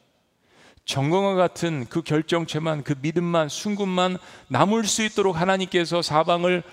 정금과 0.87 1.35
같은 1.37 1.87
그 1.89 2.03
결정체만 2.03 2.83
그 2.83 2.97
믿음만 3.01 3.49
순금만 3.49 4.19
남을 4.49 4.85
수 4.85 5.05
있도록 5.05 5.41
하나님께서 5.41 6.03
사방을 6.03 6.65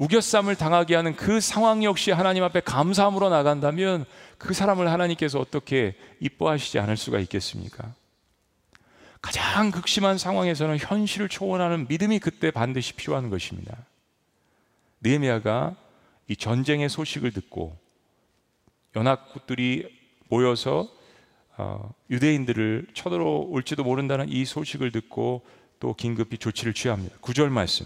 우겨쌈을 0.00 0.56
당하게 0.56 0.94
하는 0.94 1.14
그 1.14 1.40
상황 1.40 1.84
역시 1.84 2.10
하나님 2.10 2.42
앞에 2.42 2.60
감사함으로 2.60 3.28
나간다면 3.28 4.06
그 4.38 4.54
사람을 4.54 4.90
하나님께서 4.90 5.38
어떻게 5.38 5.94
이뻐하시지 6.20 6.78
않을 6.78 6.96
수가 6.96 7.18
있겠습니까? 7.20 7.92
가장 9.20 9.70
극심한 9.70 10.16
상황에서는 10.16 10.78
현실을 10.78 11.28
초월하는 11.28 11.86
믿음이 11.88 12.18
그때 12.18 12.50
반드시 12.50 12.94
필요한 12.94 13.28
것입니다. 13.28 13.76
느헤미야가 15.02 15.76
이 16.28 16.36
전쟁의 16.36 16.88
소식을 16.88 17.32
듣고 17.32 17.76
연합국들이 18.96 19.86
모여서 20.28 20.88
어, 21.58 21.92
유대인들을 22.08 22.86
쳐들어올지도 22.94 23.84
모른다는 23.84 24.30
이 24.30 24.46
소식을 24.46 24.92
듣고 24.92 25.44
또 25.78 25.92
긴급히 25.92 26.38
조치를 26.38 26.72
취합니다. 26.72 27.16
구절 27.20 27.50
말씀. 27.50 27.84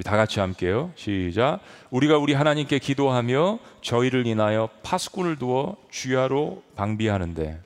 우리 0.00 0.04
다 0.04 0.16
같이 0.16 0.40
함께요. 0.40 0.92
시작. 0.94 1.60
우리가 1.90 2.16
우리 2.16 2.32
하나님께 2.32 2.78
기도하며 2.78 3.58
저희를 3.82 4.26
인하여 4.26 4.70
파수꾼을 4.82 5.36
두어 5.36 5.76
주야로 5.90 6.62
방비하는데 6.74 7.60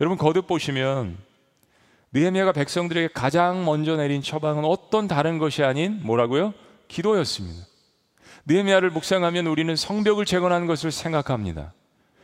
여러분 0.00 0.18
거듭 0.18 0.48
보시면 0.48 1.16
느헤미야가 2.10 2.50
백성들에게 2.50 3.10
가장 3.14 3.64
먼저 3.64 3.94
내린 3.96 4.22
처방은 4.22 4.64
어떤 4.64 5.06
다른 5.06 5.38
것이 5.38 5.62
아닌 5.62 6.00
뭐라고요? 6.02 6.52
기도였습니다. 6.88 7.64
느헤미야를 8.46 8.90
묵상하면 8.90 9.46
우리는 9.46 9.76
성벽을 9.76 10.24
재건하는 10.24 10.66
것을 10.66 10.90
생각합니다. 10.90 11.74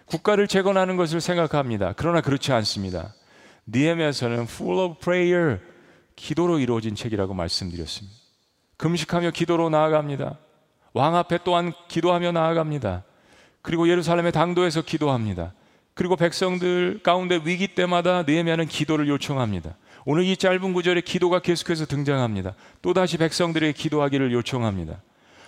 국가를 0.06 0.48
재건하는 0.48 0.96
것을 0.96 1.20
생각합니다. 1.20 1.94
그러나 1.96 2.22
그렇지 2.22 2.50
않습니다. 2.50 3.14
니에미아서는 3.68 4.48
full 4.48 4.80
of 4.80 4.98
prayer 4.98 5.60
기도로 6.16 6.58
이루어진 6.58 6.96
책이라고 6.96 7.34
말씀드렸습니다. 7.34 8.21
금식하며 8.82 9.30
기도로 9.30 9.70
나아갑니다. 9.70 10.38
왕 10.92 11.14
앞에 11.14 11.38
또한 11.44 11.72
기도하며 11.86 12.32
나아갑니다. 12.32 13.04
그리고 13.62 13.88
예루살렘의 13.88 14.32
당도에서 14.32 14.82
기도합니다. 14.82 15.52
그리고 15.94 16.16
백성들 16.16 17.00
가운데 17.04 17.40
위기 17.44 17.68
때마다 17.68 18.24
느헤미야는 18.24 18.66
기도를 18.66 19.06
요청합니다. 19.06 19.76
오늘 20.04 20.24
이 20.24 20.36
짧은 20.36 20.72
구절에 20.72 21.00
기도가 21.00 21.38
계속해서 21.38 21.86
등장합니다. 21.86 22.56
또다시 22.82 23.18
백성들에게 23.18 23.72
기도하기를 23.72 24.32
요청합니다. 24.32 25.00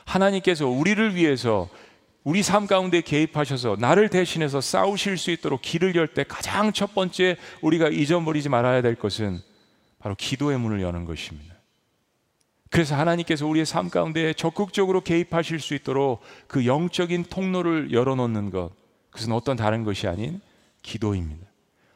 하나님께서 0.04 0.68
우리를 0.68 1.16
위해서 1.16 1.68
우리 2.22 2.40
삶 2.44 2.68
가운데 2.68 3.00
개입하셔서 3.00 3.78
나를 3.80 4.10
대신해서 4.10 4.60
싸우실 4.60 5.18
수 5.18 5.32
있도록 5.32 5.60
길을 5.60 5.96
열 5.96 6.06
때 6.06 6.22
가장 6.22 6.72
첫 6.72 6.94
번째 6.94 7.36
우리가 7.62 7.88
잊어버리지 7.88 8.48
말아야 8.48 8.80
될 8.80 8.94
것은 8.94 9.40
바로 9.98 10.14
기도의 10.14 10.56
문을 10.56 10.82
여는 10.82 11.04
것입니다. 11.04 11.53
그래서 12.74 12.96
하나님께서 12.96 13.46
우리의 13.46 13.66
삶 13.66 13.88
가운데 13.88 14.32
적극적으로 14.32 15.00
개입하실 15.00 15.60
수 15.60 15.76
있도록 15.76 16.22
그 16.48 16.66
영적인 16.66 17.26
통로를 17.30 17.92
열어놓는 17.92 18.50
것, 18.50 18.72
그것은 19.10 19.30
어떤 19.30 19.56
다른 19.56 19.84
것이 19.84 20.08
아닌 20.08 20.40
기도입니다. 20.82 21.46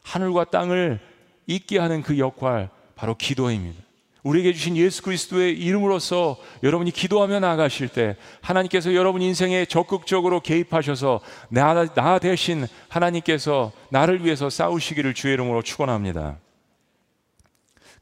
하늘과 0.05 0.45
땅을 0.45 1.01
있게 1.49 1.81
하는 1.81 2.01
그 2.03 2.17
역할, 2.21 2.71
바로 2.95 3.17
기도입니다. 3.17 3.83
우리에게 4.23 4.53
주신 4.53 4.77
예수 4.77 5.03
그리스도의 5.03 5.59
이름으로서 5.59 6.37
여러분이 6.63 6.93
기도하며 6.93 7.41
나가실 7.41 7.89
때 7.89 8.17
하나님께서 8.41 8.95
여러분 8.95 9.21
인생에 9.21 9.65
적극적으로 9.65 10.39
개입하셔서 10.39 11.19
나, 11.49 11.87
나 11.87 12.21
대신 12.21 12.69
하나님께서 12.89 13.73
나를 13.91 14.25
위해서 14.25 14.49
싸우시기를 14.49 15.15
주의 15.15 15.35
이름으로 15.35 15.63
축원합니다. 15.63 16.39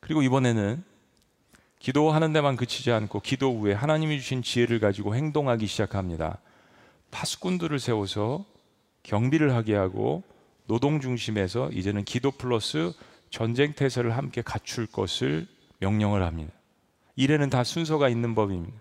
그리고 0.00 0.20
이번에는 0.20 0.84
기도하는 1.86 2.32
데만 2.32 2.56
그치지 2.56 2.90
않고 2.90 3.20
기도 3.20 3.56
후에 3.56 3.72
하나님이 3.72 4.18
주신 4.18 4.42
지혜를 4.42 4.80
가지고 4.80 5.14
행동하기 5.14 5.68
시작합니다. 5.68 6.38
파수꾼들을 7.12 7.78
세워서 7.78 8.44
경비를 9.04 9.54
하게 9.54 9.76
하고 9.76 10.24
노동 10.66 11.00
중심에서 11.00 11.70
이제는 11.70 12.02
기도 12.02 12.32
플러스 12.32 12.92
전쟁 13.30 13.72
태세를 13.72 14.16
함께 14.16 14.42
갖출 14.42 14.86
것을 14.86 15.46
명령을 15.78 16.24
합니다. 16.24 16.52
일에는 17.14 17.50
다 17.50 17.62
순서가 17.62 18.08
있는 18.08 18.34
법입니다. 18.34 18.76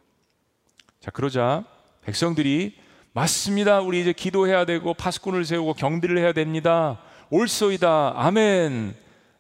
자, 1.00 1.12
그러자 1.12 1.64
백성들이 2.02 2.76
맞습니다. 3.14 3.82
우리 3.82 4.02
이제 4.02 4.14
기도해야 4.14 4.66
되고 4.66 4.96
파수꾼을 4.96 5.46
세우고 5.46 5.76
경비를 5.76 6.18
해야 6.18 6.34
됩니다. 6.34 7.00
옳소이다. 7.30 8.14
아멘. 8.16 8.96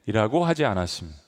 이라고 0.05 0.45
하지 0.45 0.65
않았습니다. 0.65 1.24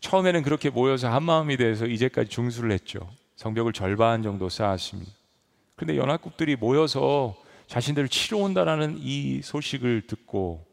처음에는 0.00 0.42
그렇게 0.42 0.70
모여서 0.70 1.10
한 1.10 1.22
마음이 1.22 1.56
돼서 1.56 1.86
이제까지 1.86 2.30
중수를 2.30 2.72
했죠. 2.72 3.08
성벽을 3.36 3.72
절반 3.72 4.22
정도 4.22 4.48
쌓았습니다. 4.48 5.10
그런데 5.76 5.96
연합국들이 5.96 6.56
모여서 6.56 7.36
자신들을 7.66 8.08
치러 8.08 8.38
온다라는 8.38 8.98
이 8.98 9.40
소식을 9.42 10.02
듣고 10.06 10.66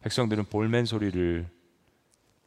백성들은 0.00 0.44
볼멘 0.44 0.84
소리를 0.84 1.48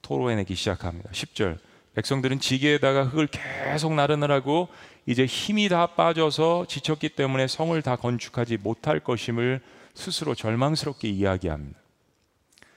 토로해내기 0.01 0.55
시작합니다. 0.55 1.09
10절. 1.11 1.57
백성들은 1.95 2.39
지게에다가 2.39 3.05
흙을 3.05 3.27
계속 3.27 3.93
나르느라고 3.93 4.67
이제 5.05 5.25
힘이 5.25 5.69
다 5.69 5.87
빠져서 5.87 6.65
지쳤기 6.67 7.09
때문에 7.09 7.47
성을 7.47 7.79
다 7.81 7.95
건축하지 7.95 8.57
못할 8.57 8.99
것임을 8.99 9.61
스스로 9.93 10.33
절망스럽게 10.33 11.09
이야기합니다. 11.09 11.82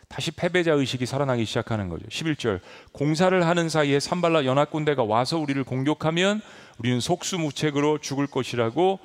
다시 0.09 0.31
패배자 0.31 0.73
의식이 0.73 1.05
살아나기 1.05 1.45
시작하는 1.45 1.89
거죠. 1.89 2.07
11절. 2.07 2.61
공사를 2.93 3.47
하는 3.47 3.69
사이에 3.69 4.01
산발라 4.01 4.45
연합군대가 4.45 5.03
와서 5.03 5.39
우리를 5.39 5.63
공격하면 5.65 6.41
우리는 6.79 7.01
속수무책으로 7.01 7.99
죽을 7.99 8.27
것이라고 8.27 9.01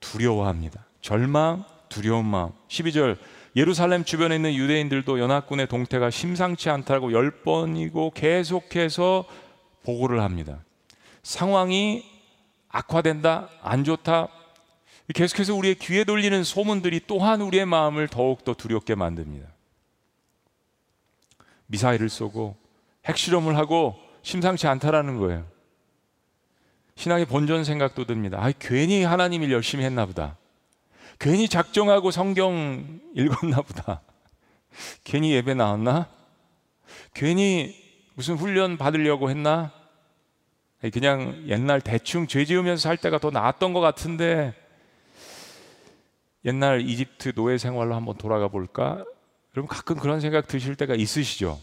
두려워합니다. 0.00 0.84
절망, 1.00 1.64
두려운 1.88 2.24
마음. 2.24 2.50
12절. 2.68 3.18
예루살렘 3.56 4.04
주변에 4.04 4.36
있는 4.36 4.54
유대인들도 4.54 5.18
연합군의 5.18 5.68
동태가 5.68 6.10
심상치 6.10 6.70
않다고 6.70 7.12
열 7.12 7.30
번이고 7.30 8.12
계속해서 8.14 9.24
보고를 9.84 10.22
합니다. 10.22 10.58
상황이 11.22 12.04
악화된다, 12.68 13.48
안 13.62 13.84
좋다. 13.84 14.28
계속해서 15.14 15.54
우리의 15.54 15.76
귀에 15.76 16.04
돌리는 16.04 16.44
소문들이 16.44 17.00
또한 17.06 17.40
우리의 17.40 17.66
마음을 17.66 18.08
더욱더 18.08 18.54
두렵게 18.54 18.94
만듭니다. 18.94 19.48
미사일을 21.68 22.08
쏘고 22.08 22.56
핵실험을 23.06 23.56
하고 23.56 23.96
심상치 24.22 24.66
않다라는 24.66 25.18
거예요. 25.18 25.46
신앙의 26.96 27.26
본전 27.26 27.64
생각도 27.64 28.04
듭니다. 28.04 28.38
아, 28.40 28.52
괜히 28.58 29.04
하나님 29.04 29.42
일 29.42 29.52
열심히 29.52 29.84
했나 29.84 30.04
보다. 30.04 30.36
괜히 31.18 31.48
작정하고 31.48 32.10
성경 32.10 33.00
읽었나 33.14 33.62
보다. 33.62 34.02
괜히 35.04 35.32
예배 35.32 35.54
나왔나? 35.54 36.08
괜히 37.14 37.74
무슨 38.14 38.34
훈련 38.36 38.76
받으려고 38.76 39.30
했나? 39.30 39.72
그냥 40.92 41.44
옛날 41.48 41.80
대충 41.80 42.26
죄 42.26 42.44
지으면서 42.44 42.82
살 42.82 42.96
때가 42.96 43.18
더 43.18 43.30
나았던 43.30 43.72
것 43.72 43.80
같은데 43.80 44.54
옛날 46.44 46.80
이집트 46.80 47.34
노예 47.34 47.58
생활로 47.58 47.94
한번 47.94 48.16
돌아가 48.16 48.48
볼까? 48.48 49.04
여러분 49.56 49.68
가끔 49.68 49.96
그런 49.96 50.20
생각 50.20 50.46
드실 50.46 50.76
때가 50.76 50.94
있으시죠? 50.94 51.60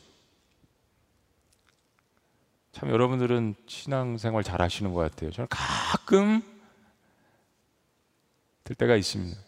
참 2.72 2.90
여러분들은 2.90 3.56
신앙생활 3.68 4.44
잘 4.44 4.62
하시는 4.62 4.94
것 4.94 5.00
같아요. 5.00 5.32
저는 5.32 5.48
가끔 5.50 6.42
들 8.66 8.76
때가 8.76 8.96
있습니다. 8.96 9.40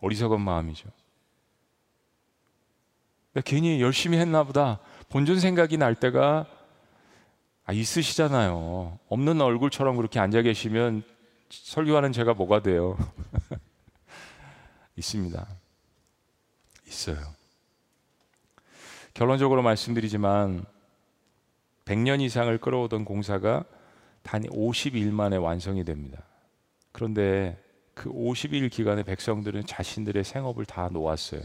어리석은 0.00 0.40
마음이죠. 0.40 0.88
괜히 3.44 3.80
열심히 3.80 4.18
했나 4.18 4.44
보다. 4.44 4.78
본전 5.10 5.40
생각이 5.40 5.76
날 5.76 5.94
때가 5.94 6.46
아, 7.64 7.72
있으시잖아요. 7.72 8.98
없는 9.08 9.42
얼굴처럼 9.42 9.96
그렇게 9.96 10.18
앉아 10.18 10.40
계시면 10.40 11.02
설교하는 11.50 12.12
제가 12.12 12.32
뭐가 12.32 12.62
돼요? 12.62 12.96
있습니다. 14.96 15.46
있어요. 16.86 17.18
결론적으로 19.18 19.62
말씀드리지만 19.62 20.64
100년 21.86 22.20
이상을 22.20 22.56
끌어오던 22.58 23.04
공사가 23.04 23.64
단 24.22 24.44
50일 24.44 25.10
만에 25.10 25.36
완성이 25.36 25.82
됩니다. 25.82 26.22
그런데 26.92 27.60
그 27.94 28.10
50일 28.10 28.70
기간에 28.70 29.02
백성들은 29.02 29.66
자신들의 29.66 30.22
생업을 30.22 30.66
다 30.66 30.88
놓았어요. 30.92 31.40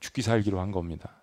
죽기 0.00 0.22
살기로 0.22 0.58
한 0.58 0.72
겁니다. 0.72 1.22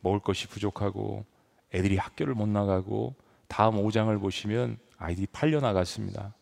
먹을 0.00 0.18
것이 0.18 0.48
부족하고 0.48 1.24
애들이 1.72 1.96
학교를 1.96 2.34
못 2.34 2.48
나가고 2.48 3.14
다음 3.46 3.76
5장을 3.76 4.20
보시면 4.20 4.78
아이들이 4.98 5.28
팔려 5.30 5.60
나갔습니다. 5.60 6.34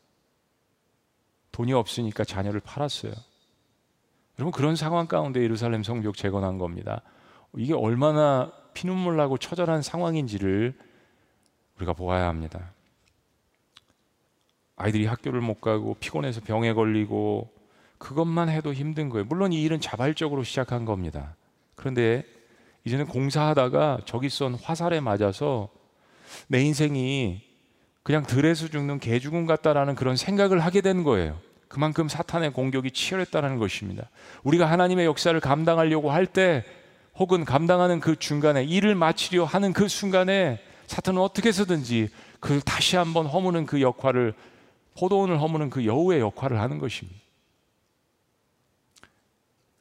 돈이 1.53 1.75
없으니까 1.75 2.25
자녀를 2.25 2.61
팔았어요. 2.61 3.13
여러분 4.39 4.53
그런 4.53 4.75
상황 4.75 5.07
가운데 5.07 5.43
예루살렘 5.43 5.83
성벽 5.83 6.17
재건한 6.17 6.57
겁니다. 6.57 7.03
이게 7.59 7.75
얼마나 7.75 8.53
피눈물 8.73 9.17
나고 9.17 9.37
처절한 9.37 9.83
상황인지를 9.83 10.75
우리가 11.77 11.93
보아야 11.93 12.29
합니다. 12.29 12.71
아이들이 14.77 15.07
학교를 15.07 15.41
못 15.41 15.61
가고 15.61 15.97
피곤해서 15.99 16.41
병에 16.41 16.73
걸리고 16.73 17.51
그것만 17.99 18.49
해도 18.49 18.73
힘든 18.73 19.09
거예요. 19.09 19.25
물론 19.25 19.53
이 19.53 19.61
일은 19.61 19.81
자발적으로 19.81 20.45
시작한 20.45 20.85
겁니다. 20.85 21.35
그런데 21.75 22.25
이제는 22.85 23.07
공사하다가 23.07 24.03
저기 24.05 24.29
쏜 24.29 24.55
화살에 24.55 25.01
맞아서 25.01 25.69
내 26.47 26.63
인생이 26.63 27.43
그냥 28.05 28.23
들에서 28.23 28.69
죽는 28.69 29.01
개 29.01 29.19
죽음 29.19 29.47
같다라는 29.47 29.97
그런 29.97 30.15
생각을 30.15 30.61
하게 30.61 30.81
된 30.81 31.03
거예요. 31.03 31.41
그만큼 31.67 32.09
사탄의 32.09 32.53
공격이 32.53 32.93
치열했다는 32.93 33.59
것입니다. 33.59 34.11
우리가 34.45 34.67
하나님의 34.71 35.07
역사를 35.07 35.39
감당하려고 35.41 36.13
할 36.13 36.27
때 36.27 36.65
혹은 37.19 37.45
감당하는 37.45 38.01
그 38.01 38.17
중간에 38.17 38.63
일을 38.65 38.95
마치려 38.95 39.45
하는 39.45 39.73
그 39.73 39.89
순간에 39.89 40.63
사탄은 40.87 41.21
어떻게 41.21 41.49
해서든지 41.49 42.11
그 42.41 42.61
다시 42.61 42.97
한번 42.97 43.27
허무는 43.27 43.67
그 43.67 43.81
역할을 43.81 44.35
포도원을 44.97 45.41
허무는 45.41 45.69
그 45.71 45.85
여우의 45.85 46.21
역할을 46.21 46.61
하는 46.61 46.79
것입니다. 46.79 47.19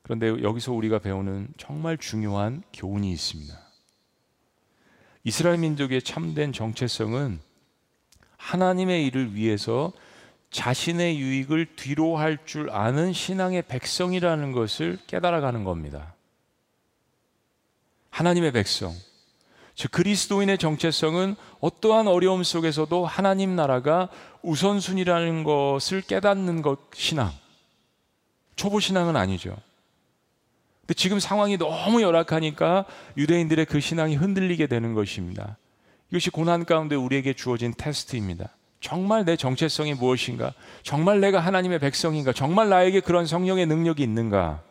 그런데 0.01 0.41
여기서 0.41 0.73
우리가 0.73 0.99
배우는 0.99 1.49
정말 1.57 1.97
중요한 1.97 2.63
교훈이 2.73 3.11
있습니다. 3.11 3.53
이스라엘 5.23 5.57
민족의 5.57 6.01
참된 6.01 6.53
정체성은 6.53 7.39
하나님의 8.37 9.05
일을 9.05 9.35
위해서 9.35 9.91
자신의 10.49 11.19
유익을 11.19 11.75
뒤로 11.75 12.17
할 12.17 12.39
줄 12.45 12.69
아는 12.69 13.11
신앙의 13.11 13.63
백성이라는 13.63 14.53
것을 14.53 14.97
깨달아가는 15.07 15.65
겁니다. 15.65 16.15
하나님의 18.17 18.51
백성. 18.51 18.95
즉 19.75 19.91
그리스도인의 19.91 20.57
정체성은 20.57 21.35
어떠한 21.59 22.07
어려움 22.07 22.41
속에서도 22.41 23.05
하나님 23.05 23.55
나라가 23.55 24.09
우선순위라는 24.41 25.43
것을 25.43 26.01
깨닫는 26.01 26.63
것 26.63 26.79
신앙. 26.95 27.31
초보 28.55 28.79
신앙은 28.79 29.15
아니죠. 29.15 29.55
근데 30.81 30.95
지금 30.95 31.19
상황이 31.19 31.59
너무 31.59 32.01
열악하니까 32.01 32.85
유대인들의 33.17 33.65
그 33.65 33.79
신앙이 33.79 34.15
흔들리게 34.15 34.65
되는 34.65 34.95
것입니다. 34.95 35.57
이것이 36.09 36.31
고난 36.31 36.65
가운데 36.65 36.95
우리에게 36.95 37.33
주어진 37.33 37.71
테스트입니다. 37.77 38.49
정말 38.79 39.25
내 39.25 39.35
정체성이 39.35 39.93
무엇인가? 39.93 40.53
정말 40.81 41.19
내가 41.19 41.39
하나님의 41.39 41.77
백성인가? 41.77 42.33
정말 42.33 42.69
나에게 42.69 43.01
그런 43.01 43.27
성령의 43.27 43.67
능력이 43.67 44.01
있는가? 44.01 44.63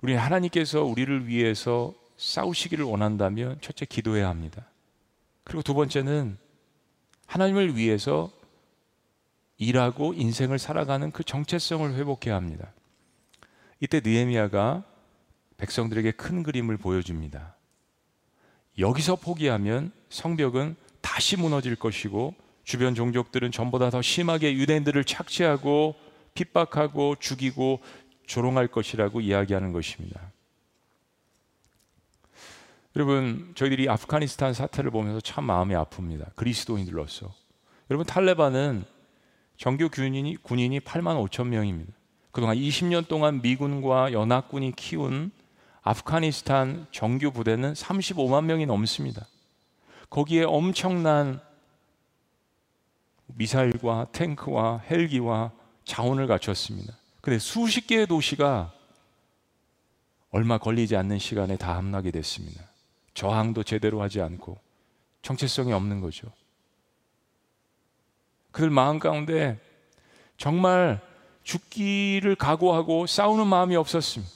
우리 0.00 0.14
하나님께서 0.14 0.84
우리를 0.84 1.26
위해서 1.26 1.94
싸우시기를 2.16 2.84
원한다면 2.84 3.58
첫째 3.60 3.84
기도해야 3.84 4.28
합니다. 4.28 4.66
그리고 5.44 5.62
두 5.62 5.74
번째는 5.74 6.38
하나님을 7.26 7.76
위해서 7.76 8.30
일하고 9.58 10.12
인생을 10.14 10.58
살아가는 10.58 11.10
그 11.10 11.24
정체성을 11.24 11.94
회복해야 11.94 12.34
합니다. 12.34 12.72
이때 13.80 14.00
느헤미야가 14.04 14.84
백성들에게 15.56 16.12
큰 16.12 16.42
그림을 16.42 16.76
보여줍니다. 16.76 17.54
여기서 18.78 19.16
포기하면 19.16 19.92
성벽은 20.10 20.76
다시 21.00 21.36
무너질 21.36 21.76
것이고 21.76 22.34
주변 22.64 22.94
종족들은 22.94 23.52
전보다 23.52 23.90
더 23.90 24.02
심하게 24.02 24.52
유대인들을 24.54 25.04
착취하고 25.04 25.94
핍박하고 26.34 27.16
죽이고 27.18 27.80
조롱할 28.26 28.68
것이라고 28.68 29.20
이야기하는 29.20 29.72
것입니다. 29.72 30.20
여러분, 32.96 33.52
저희들이 33.54 33.88
아프가니스탄 33.88 34.54
사태를 34.54 34.90
보면서 34.90 35.20
참 35.20 35.44
마음이 35.44 35.74
아픕니다. 35.74 36.34
그리스도인들로서. 36.34 37.32
여러분, 37.90 38.06
탈레반은 38.06 38.84
정규 39.56 39.88
군인이, 39.90 40.36
군인이 40.36 40.80
8만 40.80 41.28
5천 41.28 41.48
명입니다. 41.48 41.92
그동안 42.32 42.56
20년 42.56 43.06
동안 43.08 43.40
미군과 43.42 44.12
연합군이 44.12 44.72
키운 44.76 45.30
아프가니스탄 45.82 46.86
정규 46.90 47.30
부대는 47.30 47.74
35만 47.74 48.44
명이 48.44 48.66
넘습니다. 48.66 49.26
거기에 50.10 50.44
엄청난 50.44 51.40
미사일과 53.26 54.08
탱크와 54.12 54.78
헬기와 54.90 55.52
자원을 55.84 56.26
갖췄습니다. 56.26 56.94
근데 57.26 57.40
수십 57.40 57.88
개의 57.88 58.06
도시가 58.06 58.72
얼마 60.30 60.58
걸리지 60.58 60.94
않는 60.94 61.18
시간에 61.18 61.56
다 61.56 61.76
함락이 61.76 62.12
됐습니다. 62.12 62.62
저항도 63.14 63.64
제대로 63.64 64.00
하지 64.00 64.20
않고 64.20 64.60
정체성이 65.22 65.72
없는 65.72 66.00
거죠. 66.00 66.30
그들 68.52 68.70
마음 68.70 69.00
가운데 69.00 69.58
정말 70.38 71.02
죽기를 71.42 72.36
각오하고 72.36 73.08
싸우는 73.08 73.48
마음이 73.48 73.74
없었습니다. 73.74 74.32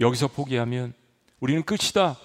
여기서 0.00 0.26
포기하면 0.26 0.92
우리는 1.38 1.62
끝이다. 1.62 2.18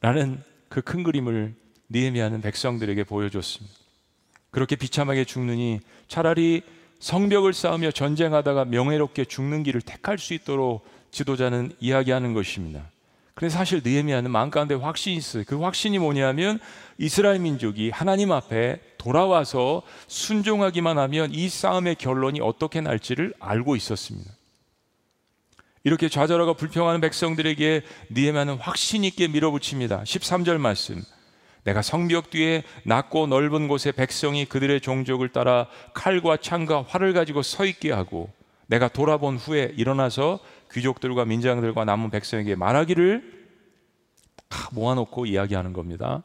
라는 0.00 0.40
그 0.68 0.82
큰 0.82 1.02
그림을 1.02 1.56
니에미아는 1.90 2.42
백성들에게 2.42 3.02
보여줬습니다. 3.02 3.83
그렇게 4.54 4.76
비참하게 4.76 5.24
죽느니 5.24 5.80
차라리 6.06 6.62
성벽을 7.00 7.52
쌓으며 7.52 7.90
전쟁하다가 7.90 8.66
명예롭게 8.66 9.24
죽는 9.24 9.64
길을 9.64 9.80
택할 9.80 10.16
수 10.16 10.32
있도록 10.32 10.86
지도자는 11.10 11.72
이야기하는 11.80 12.34
것입니다. 12.34 12.88
그런데 13.34 13.52
사실 13.52 13.80
느헤미야는 13.84 14.30
마음 14.30 14.50
가운데 14.52 14.76
확신이 14.76 15.16
있어요. 15.16 15.42
그 15.44 15.60
확신이 15.60 15.98
뭐냐면 15.98 16.60
이스라엘 16.98 17.40
민족이 17.40 17.90
하나님 17.90 18.30
앞에 18.30 18.78
돌아와서 18.96 19.82
순종하기만 20.06 20.98
하면 20.98 21.34
이 21.34 21.48
싸움의 21.48 21.96
결론이 21.96 22.40
어떻게 22.40 22.80
날지를 22.80 23.34
알고 23.40 23.74
있었습니다. 23.74 24.30
이렇게 25.82 26.08
좌절하고 26.08 26.54
불평하는 26.54 27.00
백성들에게 27.00 27.82
느헤미야는 28.10 28.58
확신 28.58 29.02
있게 29.02 29.26
밀어붙입니다. 29.26 30.04
13절 30.04 30.58
말씀. 30.58 31.02
내가 31.64 31.82
성벽 31.82 32.30
뒤에 32.30 32.62
낮고 32.84 33.26
넓은 33.26 33.68
곳에 33.68 33.90
백성이 33.90 34.44
그들의 34.44 34.80
종족을 34.80 35.30
따라 35.30 35.66
칼과 35.94 36.36
창과 36.36 36.84
활을 36.88 37.12
가지고 37.12 37.42
서 37.42 37.64
있게 37.64 37.90
하고 37.90 38.30
내가 38.66 38.88
돌아본 38.88 39.36
후에 39.36 39.72
일어나서 39.76 40.38
귀족들과 40.72 41.24
민장들과 41.24 41.84
남은 41.84 42.10
백성에게 42.10 42.54
말하기를 42.54 43.46
다 44.48 44.68
모아놓고 44.72 45.26
이야기하는 45.26 45.72
겁니다. 45.72 46.22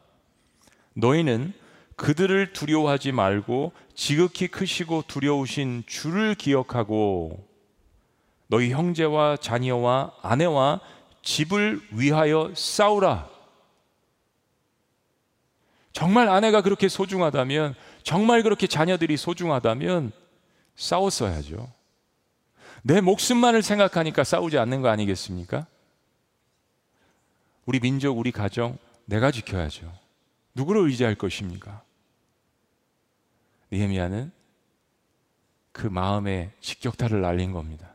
너희는 0.94 1.54
그들을 1.96 2.54
두려워하지 2.54 3.12
말고 3.12 3.72
지극히 3.94 4.48
크시고 4.48 5.04
두려우신 5.08 5.84
주를 5.86 6.36
기억하고 6.36 7.46
너희 8.48 8.72
형제와 8.72 9.38
자녀와 9.38 10.14
아내와 10.22 10.80
집을 11.22 11.82
위하여 11.92 12.52
싸우라. 12.56 13.39
정말 16.00 16.30
아내가 16.30 16.62
그렇게 16.62 16.88
소중하다면, 16.88 17.76
정말 18.04 18.42
그렇게 18.42 18.68
자녀들이 18.68 19.18
소중하다면 19.18 20.14
싸웠어야죠. 20.78 21.70
내 22.84 23.02
목숨만을 23.02 23.62
생각하니까 23.62 24.24
싸우지 24.24 24.58
않는 24.60 24.82
거 24.82 24.88
아니겠습니까? 24.88 25.68
우리 27.66 27.82
민족, 27.82 28.18
우리 28.18 28.32
가정, 28.32 28.78
내가 29.08 29.30
지켜야죠. 29.30 29.92
누구를 30.54 30.84
의지할 30.84 31.16
것입니까? 31.16 31.84
니헤미야는 33.74 34.32
그 35.74 35.88
마음에 35.88 36.54
직격탄을 36.62 37.20
날린 37.20 37.52
겁니다. 37.52 37.90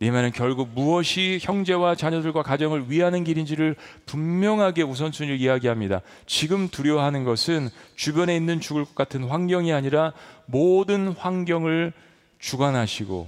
니에미아는 0.00 0.32
결국 0.32 0.68
무엇이 0.74 1.38
형제와 1.40 1.94
자녀들과 1.94 2.42
가정을 2.42 2.90
위하는 2.90 3.24
길인지를 3.24 3.76
분명하게 4.04 4.82
우선순위를 4.82 5.40
이야기합니다. 5.40 6.02
지금 6.26 6.68
두려워하는 6.68 7.24
것은 7.24 7.70
주변에 7.94 8.36
있는 8.36 8.60
죽을 8.60 8.84
것 8.84 8.94
같은 8.94 9.24
환경이 9.24 9.72
아니라 9.72 10.12
모든 10.44 11.08
환경을 11.08 11.94
주관하시고 12.38 13.26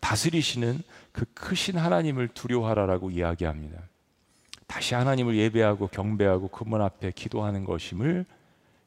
다스리시는 0.00 0.82
그 1.12 1.24
크신 1.34 1.76
하나님을 1.76 2.28
두려워하라라고 2.28 3.10
이야기합니다. 3.10 3.78
다시 4.66 4.94
하나님을 4.94 5.36
예배하고 5.36 5.88
경배하고 5.88 6.48
그분 6.48 6.80
앞에 6.80 7.12
기도하는 7.12 7.64
것임을 7.64 8.24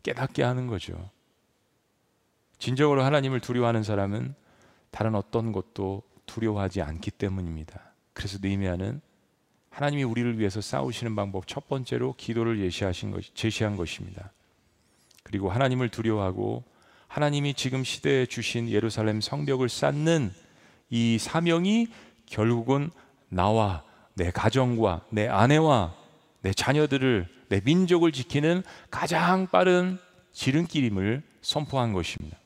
깨닫게 0.02 0.44
하는 0.44 0.68
거죠. 0.68 1.10
진정으로 2.58 3.04
하나님을 3.04 3.40
두려워하는 3.40 3.84
사람은 3.84 4.34
다른 4.92 5.16
어떤 5.16 5.52
것도 5.52 6.02
두려워하지 6.30 6.82
않기 6.82 7.12
때문입니다. 7.12 7.94
그래서 8.13 8.38
느헤미야는 8.42 9.02
하나님이 9.70 10.04
우리를 10.04 10.39
위해서 10.39 10.62
싸우시는 10.62 11.15
방법 11.15 11.48
첫 11.48 11.68
번째로 11.68 12.13
기도를 12.18 12.60
예시하신 12.60 13.12
것, 13.12 13.24
제시한 13.36 13.76
것입니다. 13.76 14.32
그리고 15.24 15.50
하나님을 15.50 15.89
두려워하고 15.89 16.63
하나님이 17.08 17.54
지금 17.54 17.84
시대에 17.84 18.26
주신 18.26 18.70
예루살렘 18.70 19.22
성벽을 19.22 19.70
쌓는 19.70 20.32
이 20.89 21.18
사명이 21.20 21.88
결국은 22.26 22.92
나와 23.30 23.84
내 24.15 24.32
가정과 24.32 25.06
내 25.10 25.28
아내와 25.28 25.96
내 26.42 26.54
자녀들을 26.54 27.28
내 27.50 27.62
민족을 27.63 28.12
지키는 28.12 28.63
가장 28.89 29.48
빠른 29.48 29.98
지름길임을 30.34 31.24
선포한 31.42 31.94
것입니다. 31.94 32.38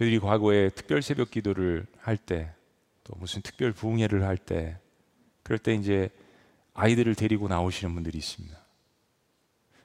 저희들이 0.00 0.18
과거에 0.18 0.70
특별 0.70 1.02
새벽 1.02 1.30
기도를 1.30 1.84
할 1.98 2.16
때, 2.16 2.50
또 3.04 3.12
무슨 3.18 3.42
특별 3.42 3.72
부흥회를 3.72 4.22
할 4.22 4.38
때, 4.38 4.78
그럴 5.42 5.58
때 5.58 5.74
이제 5.74 6.08
아이들을 6.72 7.14
데리고 7.14 7.48
나오시는 7.48 7.92
분들이 7.92 8.16
있습니다. 8.16 8.58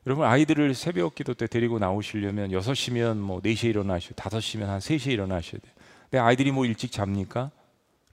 여러분 0.08 0.26
아이들을 0.26 0.74
새벽 0.74 1.16
기도 1.16 1.34
때 1.34 1.48
데리고 1.48 1.80
나오시려면 1.80 2.52
6시면 2.52 3.18
뭐 3.18 3.42
4시에 3.42 3.72
일어나셔야 3.72 4.12
5시면 4.12 4.66
한 4.68 4.80
3시에 4.80 5.12
일어나셔야 5.12 5.60
돼요. 5.60 5.74
근데 6.04 6.20
아이들이 6.20 6.52
뭐 6.52 6.66
일찍 6.66 6.92
잡니까? 6.92 7.52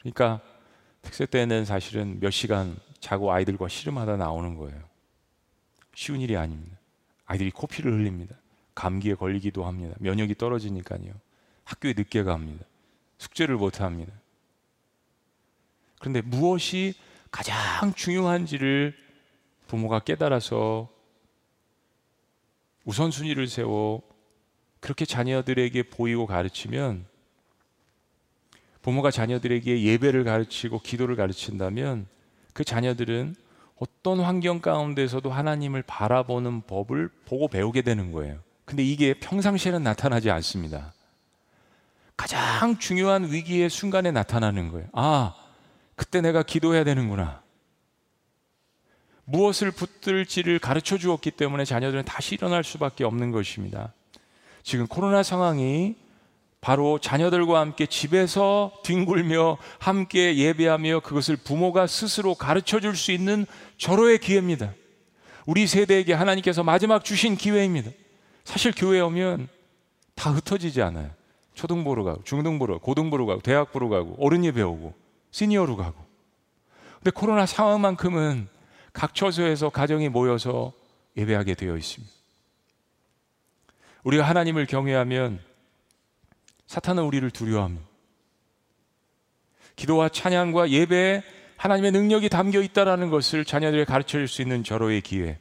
그러니까 0.01 0.41
특세 1.03 1.27
때는 1.27 1.67
사실은 1.67 2.19
몇 2.19 2.31
시간 2.31 2.77
자고 2.99 3.31
아이들과 3.31 3.69
씨름하다 3.69 4.17
나오는 4.17 4.57
거예요. 4.57 4.81
쉬운 5.95 6.21
일이 6.21 6.37
아닙니다. 6.37 6.79
아이들이 7.27 7.51
코피를 7.51 7.93
흘립니다. 7.93 8.35
감기에 8.75 9.15
걸리기도 9.15 9.65
합니다. 9.65 9.95
면역이 10.01 10.35
떨어지니까요. 10.37 11.13
학교에 11.65 11.95
늦게 11.97 12.23
갑니다. 12.23 12.65
숙제를 13.19 13.57
못 13.57 13.81
합니다. 13.81 14.13
그런데 15.99 16.21
무엇이 16.21 16.95
가장 17.31 17.95
중요한지를 17.95 18.97
부모가 19.69 20.01
깨달아서 20.01 20.89
우선순위를 22.85 23.47
세워 23.47 24.03
그렇게 24.81 25.05
자녀들에게 25.05 25.85
보이고 25.85 26.27
가르치면 26.27 27.07
부모가 28.83 29.13
자녀들에게 29.13 29.83
예배를 29.83 30.25
가르치고 30.25 30.81
기도를 30.81 31.15
가르친다면 31.15 32.07
그 32.53 32.65
자녀들은 32.65 33.37
어떤 33.77 34.21
환경 34.21 34.61
가운데서도 34.61 35.31
하나님을 35.31 35.83
바라보는 35.83 36.63
법을 36.63 37.09
보고 37.25 37.49
배우게 37.49 37.83
되는 37.83 38.13
거예요. 38.13 38.41
근데 38.65 38.85
이게 38.85 39.15
평상시에는 39.15 39.83
나타나지 39.83 40.31
않습니다. 40.31 40.93
가장 42.23 42.79
중요한 42.79 43.33
위기의 43.33 43.69
순간에 43.69 44.13
나타나는 44.13 44.71
거예요. 44.71 44.87
아, 44.93 45.35
그때 45.97 46.21
내가 46.21 46.45
기도해야 46.45 46.85
되는구나. 46.85 47.43
무엇을 49.25 49.73
붙들지를 49.73 50.61
가르쳐 50.61 50.99
주었기 50.99 51.33
때문에 51.33 51.65
자녀들은 51.65 52.05
다시 52.05 52.37
일어날 52.37 52.63
수밖에 52.63 53.03
없는 53.03 53.33
것입니다. 53.33 53.93
지금 54.63 54.87
코로나 54.87 55.25
상황이 55.25 55.97
바로 56.61 57.01
자녀들과 57.01 57.59
함께 57.59 57.87
집에서 57.87 58.71
뒹굴며 58.85 59.59
함께 59.81 60.37
예배하며 60.37 61.01
그것을 61.01 61.37
부모가 61.37 61.89
스스로 61.89 62.37
가르쳐 62.37 62.79
줄 62.79 62.95
수 62.95 63.11
있는 63.11 63.47
절호의 63.79 64.21
기회입니다. 64.21 64.73
우리 65.45 65.67
세대에게 65.67 66.13
하나님께서 66.13 66.63
마지막 66.63 67.05
주신 67.05 67.35
기회입니다. 67.35 67.91
사실 68.45 68.73
교회 68.77 69.01
오면 69.01 69.49
다 70.15 70.31
흩어지지 70.31 70.83
않아요. 70.83 71.11
초등부로 71.55 72.05
가고 72.05 72.23
중등부로 72.25 72.75
가고 72.75 72.85
고등부로 72.85 73.27
가고 73.27 73.41
대학부로 73.41 73.89
가고 73.89 74.17
어른 74.19 74.45
예배 74.45 74.63
오고 74.63 74.95
시니어로 75.31 75.77
가고 75.77 76.05
근데 76.99 77.11
코로나 77.11 77.47
상황만큼은 77.47 78.49
각 78.93 79.15
처소에서 79.15 79.71
가정이 79.71 80.09
모여서 80.09 80.73
예배하게 81.17 81.55
되어 81.55 81.77
있습니다. 81.77 82.13
우리가 84.05 84.25
하나님을 84.25 84.67
경외하면 84.67 85.41
사탄은 86.67 87.03
우리를 87.03 87.31
두려워합니다. 87.31 87.87
기도와 89.77 90.09
찬양과 90.09 90.71
예배에 90.71 91.23
하나님의 91.57 91.93
능력이 91.93 92.29
담겨 92.29 92.61
있다라는 92.61 93.11
것을 93.11 93.45
자녀들에게 93.45 93.85
가르쳐 93.85 94.19
줄 94.19 94.29
수 94.29 94.43
있는 94.43 94.65
절호의 94.65 95.01
기회. 95.03 95.39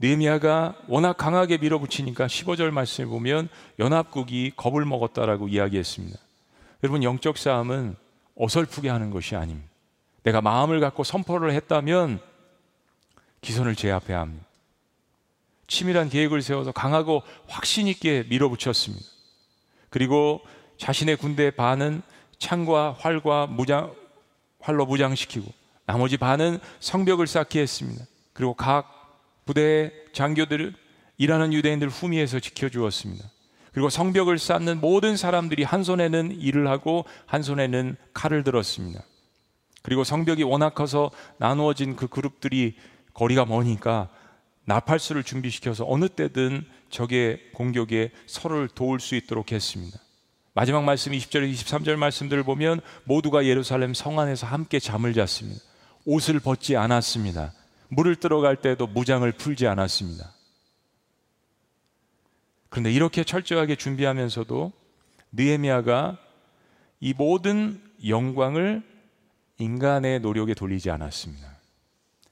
느헤미야가 0.00 0.76
워낙 0.86 1.16
강하게 1.16 1.58
밀어붙이니까 1.58 2.26
15절 2.26 2.70
말씀을 2.70 3.08
보면 3.08 3.48
연합국이 3.78 4.52
겁을 4.56 4.84
먹었다라고 4.84 5.48
이야기했습니다. 5.48 6.18
여러분 6.84 7.02
영적 7.02 7.36
싸움은 7.36 7.96
어설프게 8.36 8.88
하는 8.88 9.10
것이 9.10 9.34
아닙니다. 9.34 9.68
내가 10.22 10.40
마음을 10.40 10.78
갖고 10.80 11.02
선포를 11.02 11.52
했다면 11.52 12.20
기선을 13.40 13.74
제압해야 13.74 14.20
합니다. 14.20 14.46
치밀한 15.66 16.08
계획을 16.08 16.42
세워서 16.42 16.72
강하고 16.72 17.22
확신 17.46 17.88
있게 17.88 18.24
밀어붙였습니다. 18.28 19.04
그리고 19.90 20.40
자신의 20.78 21.16
군대 21.16 21.50
반은 21.50 22.02
창과 22.38 22.96
활과 22.98 23.46
무장 23.46 23.92
활로 24.60 24.86
무장시키고 24.86 25.46
나머지 25.86 26.16
반은 26.16 26.60
성벽을 26.80 27.26
쌓게 27.26 27.60
했습니다. 27.60 28.04
그리고 28.32 28.54
각 28.54 28.97
부대 29.48 29.90
장교들을 30.12 30.74
일하는 31.16 31.54
유대인들 31.54 31.88
후미에서 31.88 32.38
지켜주었습니다. 32.38 33.24
그리고 33.72 33.88
성벽을 33.88 34.38
쌓는 34.38 34.78
모든 34.82 35.16
사람들이 35.16 35.62
한 35.62 35.82
손에는 35.82 36.38
일을 36.38 36.68
하고 36.68 37.06
한 37.24 37.42
손에는 37.42 37.96
칼을 38.12 38.44
들었습니다. 38.44 39.02
그리고 39.80 40.04
성벽이 40.04 40.42
워낙 40.42 40.74
커서 40.74 41.10
나누어진 41.38 41.96
그 41.96 42.08
그룹들이 42.08 42.76
거리가 43.14 43.46
머니까 43.46 44.10
나팔수를 44.66 45.24
준비시켜서 45.24 45.86
어느 45.88 46.10
때든 46.10 46.66
적의 46.90 47.40
공격에 47.54 48.10
서로를 48.26 48.68
도울 48.68 49.00
수 49.00 49.14
있도록 49.14 49.52
했습니다. 49.52 49.98
마지막 50.52 50.84
말씀 50.84 51.12
20절 51.12 51.50
23절 51.50 51.96
말씀들을 51.96 52.42
보면 52.42 52.82
모두가 53.04 53.46
예루살렘 53.46 53.94
성 53.94 54.20
안에서 54.20 54.46
함께 54.46 54.78
잠을 54.78 55.14
잤습니다. 55.14 55.62
옷을 56.04 56.38
벗지 56.38 56.76
않았습니다. 56.76 57.54
물을 57.88 58.16
들어갈 58.16 58.56
때도 58.56 58.86
무장을 58.86 59.30
풀지 59.32 59.66
않았습니다. 59.66 60.32
그런데 62.68 62.92
이렇게 62.92 63.24
철저하게 63.24 63.76
준비하면서도 63.76 64.72
느헤미야가 65.32 66.18
이 67.00 67.14
모든 67.16 67.80
영광을 68.06 68.82
인간의 69.58 70.20
노력에 70.20 70.54
돌리지 70.54 70.90
않았습니다. 70.90 71.48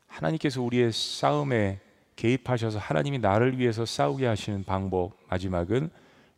하나님께서 0.07 0.63
우리의 0.63 0.93
싸움에 0.93 1.81
개입하셔서 2.17 2.79
하나님이 2.79 3.19
나를 3.19 3.59
위해서 3.59 3.85
싸우게 3.85 4.27
하시는 4.27 4.65
방법 4.65 5.13
마지막은 5.29 5.91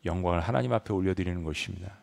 영광을 0.04 0.40
하나님 0.40 0.72
앞에 0.72 0.92
올려드리는 0.92 1.44
것입니다. 1.44 1.98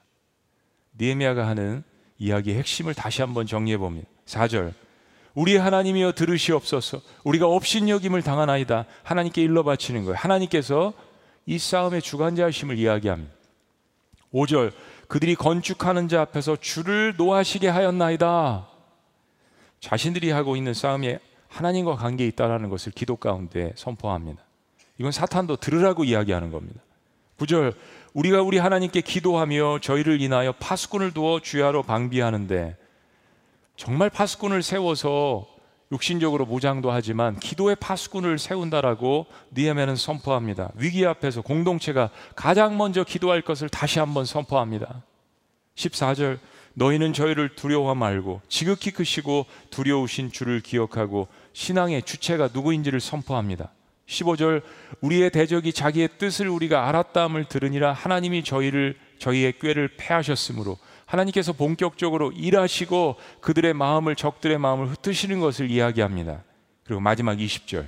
니에미아가 0.97 1.47
하는 1.47 1.83
이야기의 2.17 2.57
핵심을 2.57 2.93
다시 2.93 3.21
한번 3.21 3.45
정리해 3.45 3.77
봅니다. 3.77 4.07
4절 4.25 4.73
우리 5.35 5.57
하나님이여 5.57 6.13
들으시옵소서 6.13 7.01
우리가 7.23 7.45
업신여김을 7.47 8.23
당하나이다 8.23 8.85
하나님께 9.03 9.43
일러 9.43 9.63
바치는 9.63 10.05
거예요. 10.05 10.15
하나님께서 10.17 10.93
이 11.45 11.59
싸움의 11.59 12.01
주관자이심을 12.01 12.77
이야기합니다. 12.79 13.31
5절 14.33 14.71
그들이 15.07 15.35
건축하는 15.35 16.07
자 16.07 16.21
앞에서 16.21 16.55
줄을 16.55 17.13
놓아시게 17.17 17.67
하였나이다. 17.67 18.67
자신들이 19.81 20.31
하고 20.31 20.55
있는 20.55 20.73
싸움에 20.73 21.19
하나님과 21.49 21.95
관계에 21.95 22.27
있다라는 22.27 22.69
것을 22.69 22.91
기도 22.93 23.17
가운데 23.17 23.73
선포합니다. 23.75 24.41
이건 24.97 25.11
사탄도 25.11 25.57
들으라고 25.57 26.05
이야기하는 26.05 26.49
겁니다. 26.49 26.81
9절 27.37 27.75
우리가 28.13 28.41
우리 28.41 28.57
하나님께 28.57 29.01
기도하며 29.01 29.79
저희를 29.81 30.21
인하여 30.21 30.53
파수꾼을 30.53 31.11
두어 31.11 31.41
주야로 31.41 31.83
방비하는데 31.83 32.77
정말 33.75 34.09
파수꾼을 34.09 34.63
세워서 34.63 35.47
육신적으로 35.91 36.45
무장도 36.45 36.91
하지만 36.91 37.39
기도의 37.39 37.75
파수꾼을 37.75 38.39
세운다라고 38.39 39.27
니에메는 39.53 39.95
선포합니다. 39.95 40.71
위기 40.75 41.05
앞에서 41.05 41.41
공동체가 41.41 42.09
가장 42.35 42.77
먼저 42.77 43.03
기도할 43.03 43.41
것을 43.41 43.69
다시 43.69 43.99
한번 43.99 44.25
선포합니다. 44.25 45.03
14절 45.75 46.39
너희는 46.73 47.13
저희를 47.13 47.55
두려워 47.55 47.93
말고 47.95 48.41
지극히 48.49 48.91
크시고 48.91 49.45
두려우신 49.69 50.31
주를 50.31 50.59
기억하고 50.59 51.27
신앙의 51.53 52.03
주체가 52.03 52.49
누구인지를 52.53 52.99
선포합니다. 52.99 53.71
15절 54.07 54.61
우리의 55.01 55.31
대적이 55.31 55.73
자기의 55.73 56.09
뜻을 56.17 56.47
우리가 56.47 56.87
알았다함을 56.87 57.45
들으니라 57.45 57.93
하나님이 57.93 58.43
저희를 58.43 58.97
저희의 59.19 59.59
꾀를 59.59 59.95
패하셨으므로 59.97 60.77
하나님께서 61.15 61.53
본격적으로 61.53 62.31
일하시고 62.31 63.15
그들의 63.41 63.73
마음을 63.73 64.15
적들의 64.15 64.57
마음을 64.57 64.87
흩으시는 64.87 65.39
것을 65.39 65.71
이야기합니다. 65.71 66.43
그리고 66.83 67.01
마지막 67.01 67.37
20절 67.37 67.87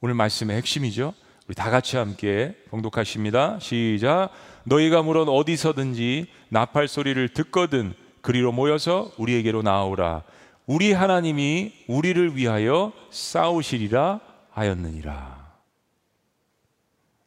오늘 0.00 0.14
말씀의 0.14 0.56
핵심이죠. 0.56 1.14
우리 1.46 1.54
다 1.54 1.70
같이 1.70 1.96
함께 1.96 2.56
봉독하십니다. 2.70 3.58
시작. 3.60 4.30
너희가 4.64 5.02
물론 5.02 5.28
어디서든지 5.28 6.26
나팔 6.48 6.88
소리를 6.88 7.28
듣거든 7.30 7.94
그리로 8.22 8.52
모여서 8.52 9.12
우리에게로 9.18 9.62
나오라. 9.62 10.22
우리 10.66 10.92
하나님이 10.92 11.72
우리를 11.88 12.36
위하여 12.36 12.92
싸우시리라 13.10 14.20
하였느니라. 14.50 15.50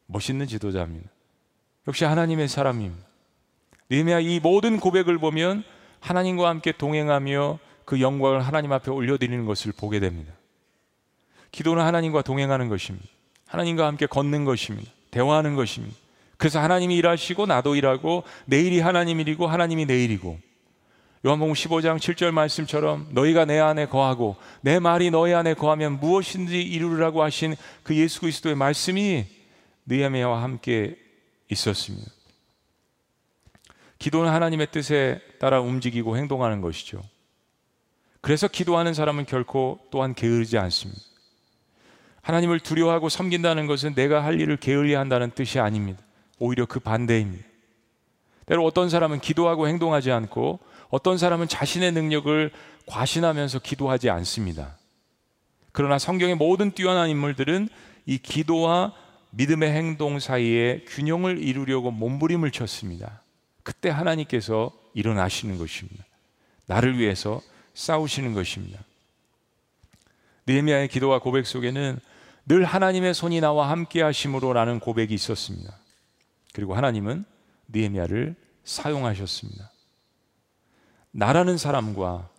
멋있는 0.05 0.47
지도자입니다. 0.47 1.09
역시 1.87 2.05
하나님의 2.05 2.47
사람입니다. 2.47 3.12
느헤미야 3.89 4.19
이 4.21 4.39
모든 4.39 4.79
고백을 4.79 5.17
보면 5.17 5.63
하나님과 5.99 6.49
함께 6.49 6.71
동행하며 6.71 7.59
그 7.85 8.01
영광을 8.01 8.41
하나님 8.41 8.71
앞에 8.71 8.91
올려드리는 8.91 9.45
것을 9.45 9.73
보게 9.75 9.99
됩니다. 9.99 10.33
기도는 11.51 11.83
하나님과 11.83 12.21
동행하는 12.21 12.69
것입니다. 12.69 13.07
하나님과 13.47 13.85
함께 13.85 14.05
걷는 14.05 14.45
것입니다. 14.45 14.91
대화하는 15.11 15.55
것입니다. 15.55 15.95
그래서 16.37 16.59
하나님이 16.59 16.95
일하시고 16.97 17.45
나도 17.45 17.75
일하고 17.75 18.23
내일이 18.45 18.79
하나님 18.79 19.19
일이고 19.19 19.47
하나님이 19.47 19.85
내일이고 19.85 20.39
요한복음 21.25 21.53
15장 21.53 21.97
7절 21.99 22.31
말씀처럼 22.31 23.07
너희가 23.11 23.45
내 23.45 23.59
안에 23.59 23.85
거하고 23.85 24.35
내 24.59 24.79
말이 24.79 25.09
너희 25.09 25.33
안에 25.33 25.53
거하면 25.53 25.99
무엇인지 26.01 26.61
이루라고 26.61 27.23
하신 27.23 27.55
그 27.83 27.95
예수 27.95 28.19
그리스도의 28.19 28.55
말씀이 28.55 29.25
느헤미야와 29.85 30.43
함께 30.43 30.97
있었습니다. 31.49 32.11
기도는 34.03 34.33
하나님의 34.33 34.67
뜻에 34.69 35.21
따라 35.39 35.61
움직이고 35.61 36.17
행동하는 36.17 36.59
것이죠. 36.59 37.01
그래서 38.19 38.49
기도하는 38.49 38.93
사람은 38.93 39.25
결코 39.25 39.79
또한 39.91 40.13
게으르지 40.13 40.57
않습니다. 40.57 40.99
하나님을 42.21 42.59
두려워하고 42.59 43.07
섬긴다는 43.07 43.65
것은 43.65 43.95
내가 43.95 44.21
할 44.21 44.41
일을 44.41 44.57
게을리 44.57 44.93
한다는 44.93 45.31
뜻이 45.31 45.57
아닙니다. 45.61 46.01
오히려 46.37 46.65
그 46.65 46.81
반대입니다. 46.81 47.45
때로 48.45 48.65
어떤 48.65 48.89
사람은 48.89 49.21
기도하고 49.21 49.69
행동하지 49.69 50.11
않고 50.11 50.59
어떤 50.89 51.17
사람은 51.17 51.47
자신의 51.47 51.93
능력을 51.93 52.51
과신하면서 52.87 53.59
기도하지 53.59 54.09
않습니다. 54.09 54.77
그러나 55.71 55.97
성경의 55.97 56.35
모든 56.35 56.71
뛰어난 56.71 57.07
인물들은 57.07 57.69
이 58.05 58.17
기도와 58.17 58.91
믿음의 59.29 59.71
행동 59.71 60.19
사이에 60.19 60.83
균형을 60.89 61.41
이루려고 61.41 61.89
몸부림을 61.89 62.51
쳤습니다. 62.51 63.22
그때 63.63 63.89
하나님께서 63.89 64.71
일어나시는 64.93 65.57
것입니다. 65.57 66.05
나를 66.65 66.97
위해서 66.97 67.41
싸우시는 67.73 68.33
것입니다. 68.33 68.79
느헤미야의 70.45 70.89
기도와 70.89 71.19
고백 71.19 71.47
속에는 71.47 71.99
늘 72.45 72.65
하나님의 72.65 73.13
손이 73.13 73.39
나와 73.39 73.69
함께 73.69 74.01
하심으로라는 74.01 74.79
고백이 74.79 75.13
있었습니다. 75.13 75.77
그리고 76.53 76.75
하나님은 76.75 77.25
느헤미야를 77.69 78.35
사용하셨습니다. 78.65 79.71
나라는 81.11 81.57
사람과 81.57 82.29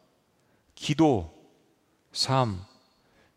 기도, 0.74 1.32
삶, 2.12 2.60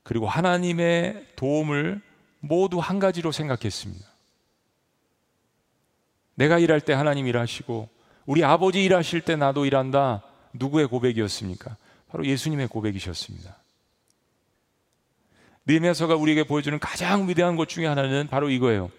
그리고 0.04 0.28
하나님의 0.28 1.28
도움을 1.36 2.02
모두 2.40 2.80
한 2.80 3.00
가지로 3.00 3.32
생각했습니다. 3.32 4.06
내가 6.38 6.60
일할 6.60 6.80
때 6.80 6.94
하나님 6.94 7.28
일하시고 7.28 7.90
우리 8.28 8.44
아버지 8.44 8.84
일하실 8.84 9.22
때 9.22 9.36
나도 9.36 9.66
일한다. 9.66 10.22
누구의 10.54 10.88
고백이었습니까? 10.88 11.76
바로 12.10 12.26
예수님의 12.26 12.68
고백이셨습니다. 12.68 13.58
느헤미야서가 15.66 16.16
우리에게 16.16 16.44
보여주는 16.44 16.78
가장 16.80 17.28
위대한 17.28 17.56
것 17.56 17.68
중에 17.68 17.88
하나는 17.88 18.28
바로 18.28 18.50
이거예요. 18.50 18.92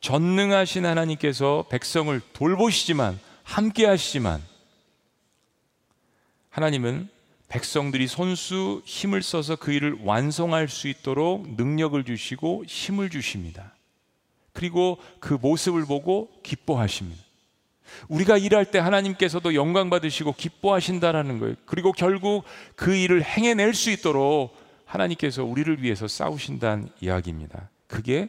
전능하신 0.00 0.86
하나님께서 0.86 1.66
백성을 1.70 2.18
돌보시지만 2.32 3.18
함께 3.42 3.86
하시지만 3.86 4.40
하나님은 6.50 7.08
백성들이 7.48 8.06
손수 8.06 8.80
힘을 8.84 9.22
써서 9.22 9.56
그 9.56 9.72
일을 9.72 9.98
완성할 10.02 10.68
수 10.68 10.88
있도록 10.88 11.56
능력을 11.56 12.02
주시고 12.04 12.64
힘을 12.66 13.10
주십니다. 13.10 13.73
그리고 14.54 14.98
그 15.20 15.34
모습을 15.34 15.84
보고 15.84 16.30
기뻐하십니다. 16.42 17.22
우리가 18.08 18.38
일할 18.38 18.70
때 18.70 18.78
하나님께서도 18.78 19.54
영광 19.54 19.90
받으시고 19.90 20.32
기뻐하신다라는 20.32 21.38
거예요. 21.38 21.54
그리고 21.66 21.92
결국 21.92 22.44
그 22.76 22.94
일을 22.94 23.22
행해낼 23.22 23.74
수 23.74 23.90
있도록 23.90 24.56
하나님께서 24.86 25.44
우리를 25.44 25.82
위해서 25.82 26.08
싸우신다는 26.08 26.88
이야기입니다. 27.00 27.68
그게 27.86 28.28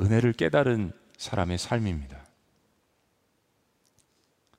은혜를 0.00 0.34
깨달은 0.34 0.92
사람의 1.16 1.58
삶입니다. 1.58 2.24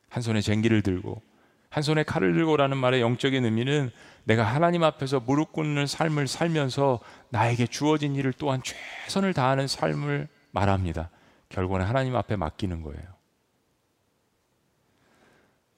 한 0.09 0.23
손에 0.23 0.41
쟁기를 0.41 0.81
들고 0.81 1.21
한 1.69 1.83
손에 1.83 2.03
칼을 2.03 2.33
들고라는 2.33 2.77
말의 2.77 3.01
영적인 3.01 3.45
의미는 3.45 3.91
내가 4.23 4.43
하나님 4.43 4.83
앞에서 4.83 5.19
무릎 5.19 5.51
꿇는 5.51 5.85
삶을 5.85 6.27
살면서 6.27 6.99
나에게 7.29 7.67
주어진 7.67 8.15
일을 8.15 8.33
또한 8.33 8.61
최선을 8.63 9.33
다하는 9.33 9.67
삶을 9.67 10.27
말합니다. 10.57 11.09
결국은 11.49 11.81
하나님 11.81 12.15
앞에 12.15 12.35
맡기는 12.35 12.81
거예요. 12.81 13.03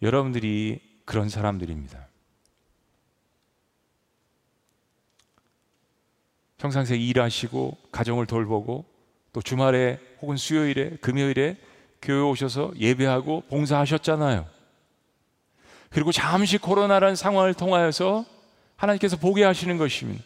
여러분들이 0.01 0.79
그런 1.05 1.27
사람들입니다. 1.27 2.07
평상시에 6.57 6.97
일하시고 6.97 7.77
가정을 7.91 8.25
돌보고 8.25 8.85
또 9.33 9.41
주말에 9.41 9.99
혹은 10.21 10.37
수요일에 10.37 10.97
금요일에 11.01 11.57
교회 12.01 12.21
오셔서 12.21 12.71
예배하고 12.77 13.43
봉사하셨잖아요. 13.49 14.47
그리고 15.89 16.11
잠시 16.11 16.57
코로나라는 16.57 17.15
상황을 17.15 17.53
통하여서 17.53 18.25
하나님께서 18.75 19.17
보게 19.17 19.43
하시는 19.43 19.77
것입니다. 19.77 20.23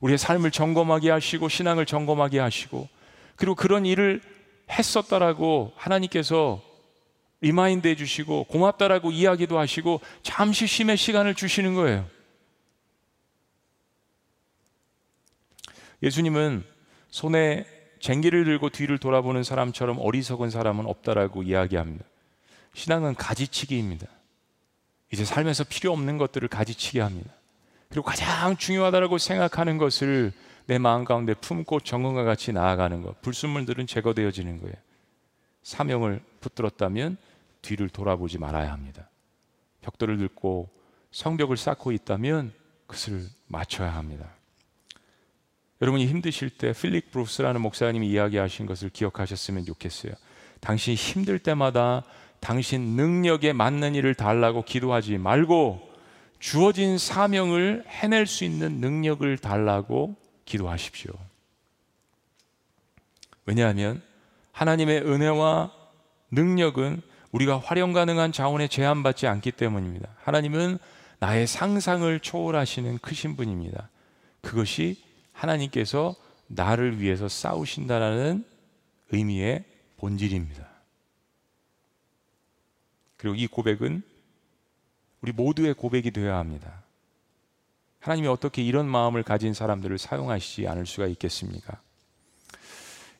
우리의 0.00 0.18
삶을 0.18 0.50
점검하게 0.50 1.10
하시고 1.10 1.48
신앙을 1.48 1.86
점검하게 1.86 2.38
하시고 2.40 2.88
그리고 3.36 3.54
그런 3.54 3.86
일을 3.86 4.20
했었다라고 4.70 5.72
하나님께서 5.76 6.62
remind 7.40 7.86
해주시고 7.86 8.44
고맙다라고 8.44 9.10
이야기도 9.12 9.58
하시고 9.58 10.00
잠시 10.22 10.66
쉼의 10.66 10.96
시간을 10.96 11.34
주시는 11.34 11.74
거예요. 11.74 12.08
예수님은 16.02 16.64
손에 17.10 17.66
쟁기를 18.00 18.44
들고 18.44 18.70
뒤를 18.70 18.98
돌아보는 18.98 19.42
사람처럼 19.42 19.98
어리석은 19.98 20.50
사람은 20.50 20.86
없다라고 20.86 21.42
이야기합니다. 21.42 22.04
신앙은 22.74 23.14
가지치기입니다. 23.14 24.06
이제 25.12 25.24
삶에서 25.24 25.64
필요 25.64 25.92
없는 25.92 26.18
것들을 26.18 26.46
가지치게 26.48 27.00
합니다. 27.00 27.32
그리고 27.88 28.04
가장 28.04 28.56
중요하다고 28.56 29.18
생각하는 29.18 29.78
것을 29.78 30.32
내 30.66 30.78
마음 30.78 31.04
가운데 31.04 31.34
품고 31.34 31.80
정금과 31.80 32.24
같이 32.24 32.52
나아가는 32.52 33.02
것. 33.02 33.20
불순물들은 33.22 33.86
제거되어지는 33.86 34.60
거예요. 34.60 34.74
사명을 35.62 36.20
붙들었다면 36.40 37.16
뒤를 37.62 37.88
돌아보지 37.88 38.38
말아야 38.38 38.72
합니다. 38.72 39.08
벽돌을 39.82 40.18
들고 40.18 40.68
성벽을 41.10 41.56
쌓고 41.56 41.92
있다면 41.92 42.52
그것을 42.86 43.26
맞춰야 43.46 43.94
합니다. 43.94 44.30
여러분이 45.80 46.06
힘드실 46.06 46.50
때 46.50 46.72
필릭 46.72 47.10
브루스라는 47.10 47.60
목사님이 47.60 48.08
이야기하신 48.08 48.66
것을 48.66 48.90
기억하셨으면 48.90 49.64
좋겠어요. 49.64 50.12
당신 50.60 50.94
힘들 50.94 51.38
때마다 51.38 52.04
당신 52.40 52.96
능력에 52.96 53.52
맞는 53.52 53.94
일을 53.94 54.14
달라고 54.14 54.62
기도하지 54.62 55.18
말고 55.18 55.86
주어진 56.38 56.98
사명을 56.98 57.84
해낼 57.88 58.26
수 58.26 58.44
있는 58.44 58.80
능력을 58.80 59.36
달라고 59.38 60.16
기도하십시오. 60.46 61.12
왜냐하면 63.44 64.02
하나님의 64.52 65.02
은혜와 65.02 65.70
능력은 66.30 67.02
우리가 67.32 67.58
활용 67.58 67.92
가능한 67.92 68.32
자원에 68.32 68.66
제한받지 68.66 69.26
않기 69.26 69.52
때문입니다. 69.52 70.08
하나님은 70.22 70.78
나의 71.18 71.46
상상을 71.46 72.18
초월하시는 72.20 72.98
크신 72.98 73.36
분입니다. 73.36 73.90
그것이 74.40 75.02
하나님께서 75.32 76.14
나를 76.46 77.00
위해서 77.00 77.28
싸우신다라는 77.28 78.44
의미의 79.10 79.64
본질입니다. 79.98 80.66
그리고 83.16 83.34
이 83.34 83.46
고백은 83.46 84.02
우리 85.20 85.32
모두의 85.32 85.74
고백이 85.74 86.10
되어야 86.10 86.36
합니다. 86.36 86.82
하나님이 88.06 88.28
어떻게 88.28 88.62
이런 88.62 88.88
마음을 88.88 89.24
가진 89.24 89.52
사람들을 89.52 89.98
사용하시지 89.98 90.68
않을 90.68 90.86
수가 90.86 91.08
있겠습니까? 91.08 91.80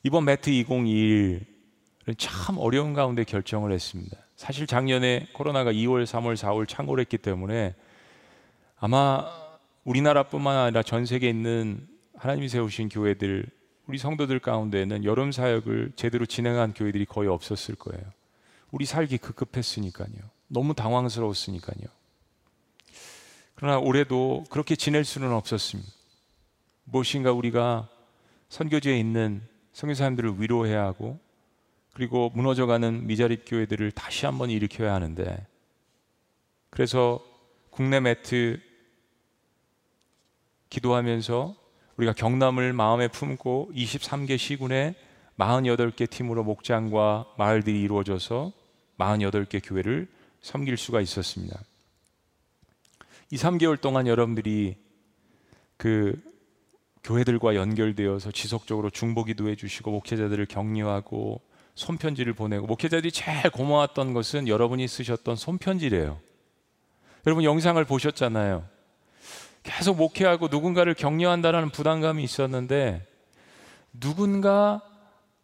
이번 0.05 0.27
매트 0.27 0.49
2021은 0.49 2.15
참 2.17 2.57
어려운 2.59 2.95
가운데 2.95 3.25
결정을 3.25 3.73
했습니다. 3.73 4.17
사실 4.37 4.69
작년에 4.69 5.27
코로나가 5.33 5.73
2월, 5.73 6.05
3월, 6.05 6.37
4월 6.37 6.69
창궐했기 6.69 7.19
때문에 7.19 7.75
아마 8.79 9.29
우리나라뿐만 9.83 10.57
아니라 10.57 10.85
전 10.85 11.05
세계에 11.05 11.31
있는 11.31 11.89
하나님이 12.17 12.49
세우신 12.49 12.89
교회들, 12.89 13.45
우리 13.89 13.99
성도들 13.99 14.39
가운데는 14.39 15.03
여름 15.03 15.33
사역을 15.33 15.95
제대로 15.97 16.27
진행한 16.27 16.73
교회들이 16.73 17.07
거의 17.07 17.29
없었을 17.29 17.75
거예요. 17.75 18.05
우리 18.71 18.85
살기 18.85 19.19
급급했으니까요. 19.19 20.31
너무 20.47 20.75
당황스러웠으니까요. 20.75 21.89
그러나 23.57 23.79
올해도 23.79 24.45
그렇게 24.51 24.77
지낼 24.77 25.05
수는 25.05 25.33
없었습니다. 25.33 25.91
무엇인가 26.85 27.33
우리가 27.33 27.89
선교지에 28.49 28.99
있는 28.99 29.43
성교사님들을 29.73 30.41
위로해야 30.41 30.85
하고 30.85 31.19
그리고 31.95 32.31
무너져가는 32.35 33.07
미자립 33.07 33.45
교회들을 33.47 33.91
다시 33.93 34.27
한번 34.27 34.51
일으켜야 34.51 34.95
하는데 34.95 35.47
그래서 36.71 37.25
국내 37.71 37.99
매트 37.99 38.61
기도하면서 40.69 41.57
우리가 41.97 42.13
경남을 42.13 42.75
마음에 42.75 43.09
품고 43.09 43.71
23개 43.75 44.37
시군에 44.37 44.95
48개 45.39 46.09
팀으로 46.09 46.45
목장과 46.45 47.27
마을들이 47.39 47.81
이루어져서 47.81 48.53
48개 48.99 49.61
교회를 49.65 50.09
섬길 50.43 50.77
수가 50.77 51.01
있었습니다. 51.01 51.59
이 53.31 53.37
3개월 53.37 53.81
동안 53.81 54.07
여러분들이 54.07 54.77
그 55.77 56.21
교회들과 57.03 57.55
연결되어서 57.55 58.33
지속적으로 58.33 58.91
중보 58.91 59.25
기도 59.25 59.49
해 59.49 59.57
주시고 59.57 59.91
목회자들을 59.91 60.47
격려하고 60.47 61.41
손편지를 61.75 62.33
보내고 62.33 62.67
목회자들이 62.67 63.13
제일 63.13 63.51
고마웠던 63.51 64.13
것은 64.13 64.49
여러분이 64.49 64.89
쓰셨던 64.89 65.37
손편지래요. 65.37 66.19
여러분 67.27 67.45
영상을 67.45 67.85
보셨잖아요. 67.85 68.65
계속 69.63 69.97
목회하고 69.97 70.49
누군가를 70.49 70.95
격려한다라는 70.95 71.71
부담감이 71.71 72.23
있었는데 72.23 73.07
누군가 73.93 74.81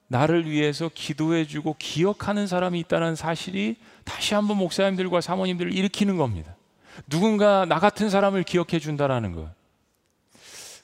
나를 0.07 0.49
위해서 0.49 0.91
기도해주고 0.93 1.77
기억하는 1.79 2.47
사람이 2.47 2.79
있다는 2.81 3.17
사실이 3.17 3.77
다시 4.05 4.35
한번 4.35 4.59
목사님들과 4.59 5.21
사모님들을 5.21 5.73
일으키는 5.73 6.17
겁니다. 6.17 6.55
누군가 7.09 7.65
나 7.65 7.79
같은 7.79 8.11
사람을 8.11 8.43
기억해 8.43 8.79
준다라는 8.79 9.33
거. 9.33 9.51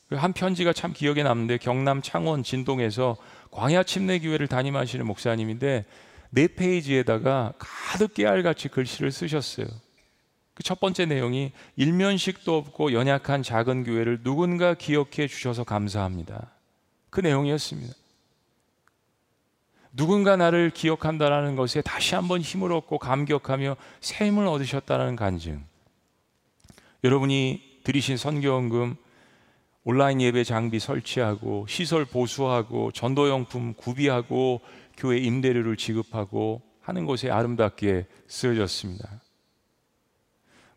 그한 0.09 0.33
편지가 0.33 0.73
참 0.73 0.93
기억에 0.93 1.23
남는데 1.23 1.59
경남 1.59 2.01
창원 2.01 2.43
진동에서 2.43 3.17
광야 3.51 3.83
침례 3.83 4.19
교회를 4.19 4.49
담임하시는 4.49 5.05
목사님인데 5.07 5.85
네 6.31 6.47
페이지에다가 6.49 7.53
가득 7.59 8.15
깨알같이 8.15 8.69
글씨를 8.69 9.13
쓰셨어요. 9.13 9.67
그 10.59 10.65
첫 10.65 10.81
번째 10.81 11.07
내용이 11.07 11.53
일면식도 11.77 12.57
없고 12.57 12.93
연약한 12.93 13.45
작은 13.45 13.85
교회를 13.85 14.25
누군가 14.25 14.75
기억해 14.75 15.29
주셔서 15.29 15.63
감사합니다. 15.63 16.51
그 17.11 17.21
내용이었습니다. 17.21 17.95
누군가 19.93 20.37
나를 20.37 20.71
기억한다라는 20.71 21.55
것에 21.55 21.81
다시 21.81 22.17
한번 22.17 22.41
힘을 22.41 22.73
얻고 22.73 22.99
감격하며 22.99 23.77
새 24.01 24.27
힘을 24.27 24.49
얻으셨다는 24.49 25.15
간증. 25.15 25.65
여러분이 27.05 27.81
들이신 27.85 28.17
선교원금 28.17 28.97
온라인 29.85 30.21
예배 30.21 30.45
장비 30.45 30.79
설치하고 30.81 31.67
시설 31.69 32.05
보수하고 32.05 32.91
전도용품 32.93 33.75
구비하고 33.75 34.61
교회 34.97 35.19
임대료를 35.19 35.77
지급하고 35.77 36.61
하는 36.81 37.07
것에 37.07 37.31
아름답게 37.31 38.07
쓰여졌습니다. 38.27 39.23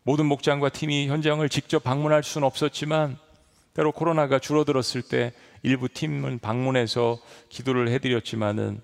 모든 0.04 0.26
목장과 0.26 0.68
팀이 0.68 1.08
현장을 1.08 1.46
직접 1.48 1.82
방문할 1.82 2.22
수는 2.22 2.46
없었지만 2.46 3.18
때로 3.74 3.92
코로나가 3.92 4.38
줄어들었을 4.38 5.02
때 5.02 5.32
일부 5.62 5.88
팀은 5.88 6.38
방문해서 6.38 7.18
기도를 7.48 7.88
해드렸지만은 7.88 8.80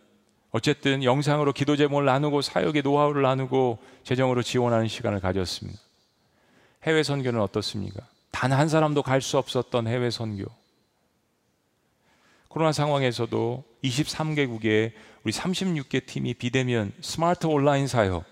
어쨌든 0.50 1.04
영상으로 1.04 1.52
기도 1.52 1.76
제목을 1.76 2.04
나누고 2.04 2.42
사역의 2.42 2.82
노하우를 2.82 3.22
나누고 3.22 3.78
재정으로 4.02 4.42
지원하는 4.42 4.88
시간을 4.88 5.20
가졌습니다. 5.20 5.87
해외 6.88 7.02
선교는 7.02 7.40
어떻습니까? 7.40 8.00
단 8.30 8.52
한 8.52 8.68
사람도 8.68 9.02
갈 9.02 9.20
수 9.20 9.36
없었던 9.38 9.86
해외 9.86 10.10
선교. 10.10 10.46
코로나 12.48 12.72
상황에서도 12.72 13.64
23개국에 13.84 14.92
우리 15.22 15.32
36개 15.32 16.06
팀이 16.06 16.34
비대면 16.34 16.92
스마트 17.02 17.46
온라인 17.46 17.86
사역 17.86 18.24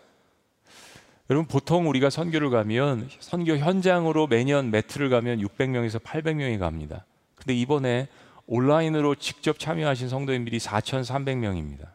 여러분 1.29 1.47
보통 1.47 1.89
우리가 1.89 2.09
선교를 2.09 2.49
가면 2.51 3.11
선교 3.21 3.57
현장으로 3.59 4.27
매년 4.27 4.71
매트를 4.71 5.11
가면 5.11 5.41
600명에서 5.41 6.03
800명이 6.03 6.59
갑니다. 6.59 7.05
근데 7.35 7.55
이번에 7.55 8.09
온라인으로 8.47 9.17
직접 9.17 9.59
참여하신 9.59 10.09
성도님들이 10.09 10.59
4,300명입니다. 10.59 11.89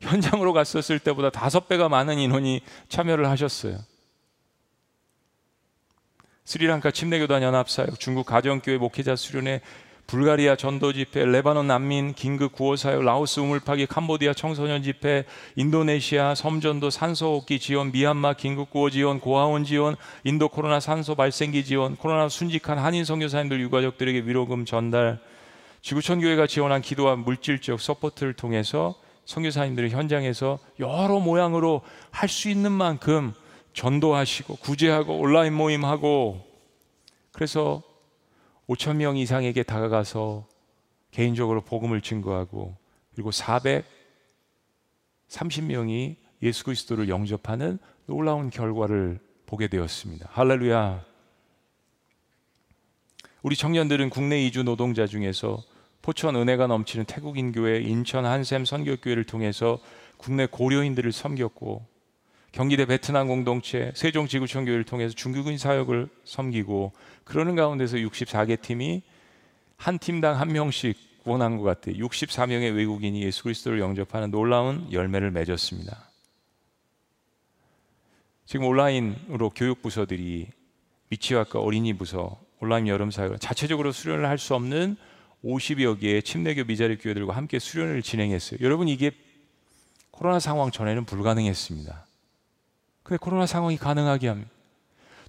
현장으로 0.00 0.52
갔었을 0.52 0.98
때보다 1.00 1.30
다섯 1.30 1.66
배가 1.66 1.88
많은 1.88 2.18
인원이 2.18 2.60
참여를 2.88 3.28
하셨어요. 3.30 3.78
스리랑카 6.44 6.90
침례교단 6.90 7.42
연합사역, 7.42 7.98
중국 7.98 8.26
가정교회 8.26 8.76
목회자 8.76 9.16
수련회, 9.16 9.62
불가리아 10.06 10.56
전도 10.56 10.92
집회, 10.92 11.24
레바논 11.24 11.66
난민 11.66 12.12
긴급 12.12 12.52
구호 12.52 12.76
사역, 12.76 13.02
라오스 13.02 13.40
우물파기, 13.40 13.86
캄보디아 13.86 14.34
청소년 14.34 14.82
집회, 14.82 15.24
인도네시아 15.56 16.34
섬 16.34 16.56
전도 16.56 16.90
산소 16.90 17.36
호흡기 17.36 17.58
지원, 17.58 17.92
미얀마 17.92 18.34
긴급 18.34 18.68
구호 18.68 18.90
지원, 18.90 19.20
고아원 19.20 19.64
지원, 19.64 19.96
인도 20.24 20.50
코로나 20.50 20.80
산소 20.80 21.14
발생기 21.14 21.64
지원, 21.64 21.96
코로나 21.96 22.28
순직한 22.28 22.78
한인 22.78 23.06
선교사님들 23.06 23.58
유가족들에게 23.62 24.24
위로금 24.26 24.66
전달, 24.66 25.20
지구촌 25.80 26.20
교회가 26.20 26.46
지원한 26.46 26.82
기도와 26.82 27.16
물질적 27.16 27.80
support를 27.80 28.34
통해서 28.34 28.94
선교사님들이 29.24 29.88
현장에서 29.88 30.58
여러 30.78 31.20
모양으로 31.20 31.80
할 32.10 32.28
수 32.28 32.50
있는 32.50 32.70
만큼 32.70 33.32
전도하시고 33.74 34.56
구제하고 34.56 35.18
온라인 35.18 35.52
모임하고 35.52 36.44
그래서 37.32 37.82
5천 38.68 38.96
명 38.96 39.16
이상에게 39.16 39.62
다가가서 39.62 40.46
개인적으로 41.10 41.60
복음을 41.60 42.00
증거하고 42.00 42.76
그리고 43.14 43.30
430명이 45.28 46.16
예수 46.42 46.64
그리스도를 46.64 47.08
영접하는 47.08 47.78
놀라운 48.06 48.50
결과를 48.50 49.20
보게 49.46 49.68
되었습니다. 49.68 50.28
할렐루야. 50.32 51.04
우리 53.42 53.56
청년들은 53.56 54.10
국내 54.10 54.42
이주 54.42 54.62
노동자 54.62 55.06
중에서 55.06 55.62
포천 56.00 56.36
은혜가 56.36 56.66
넘치는 56.66 57.04
태국인 57.06 57.52
교회, 57.52 57.80
인천 57.80 58.24
한샘 58.24 58.64
선교교회를 58.64 59.24
통해서 59.24 59.78
국내 60.16 60.46
고려인들을 60.46 61.12
섬겼고 61.12 61.93
경기대 62.54 62.86
베트남 62.86 63.26
공동체, 63.26 63.90
세종지구촌 63.96 64.64
교회를 64.64 64.84
통해서 64.84 65.12
중국인 65.12 65.58
사역을 65.58 66.08
섬기고 66.22 66.92
그러는 67.24 67.56
가운데서 67.56 67.96
64개 67.96 68.60
팀이 68.60 69.02
한 69.76 69.98
팀당 69.98 70.38
한 70.38 70.52
명씩 70.52 71.24
구원한 71.24 71.56
것 71.56 71.64
같아요. 71.64 71.96
64명의 71.96 72.76
외국인이 72.76 73.24
예수 73.24 73.42
그리스도를 73.42 73.80
영접하는 73.80 74.30
놀라운 74.30 74.86
열매를 74.92 75.32
맺었습니다. 75.32 76.10
지금 78.46 78.66
온라인으로 78.66 79.50
교육 79.50 79.82
부서들이 79.82 80.46
미치학과 81.08 81.58
어린이 81.58 81.92
부서, 81.94 82.40
온라인 82.60 82.86
여름 82.86 83.10
사역을 83.10 83.40
자체적으로 83.40 83.90
수련을 83.90 84.28
할 84.28 84.38
수 84.38 84.54
없는 84.54 84.96
50여 85.44 85.98
개의 85.98 86.22
침례교 86.22 86.66
미자립 86.66 87.02
교회들과 87.02 87.34
함께 87.34 87.58
수련을 87.58 88.02
진행했어요. 88.02 88.60
여러분 88.62 88.86
이게 88.86 89.10
코로나 90.12 90.38
상황 90.38 90.70
전에는 90.70 91.04
불가능했습니다. 91.04 92.03
근데 93.04 93.18
코로나 93.18 93.46
상황이 93.46 93.76
가능하게 93.76 94.28
합니다. 94.28 94.50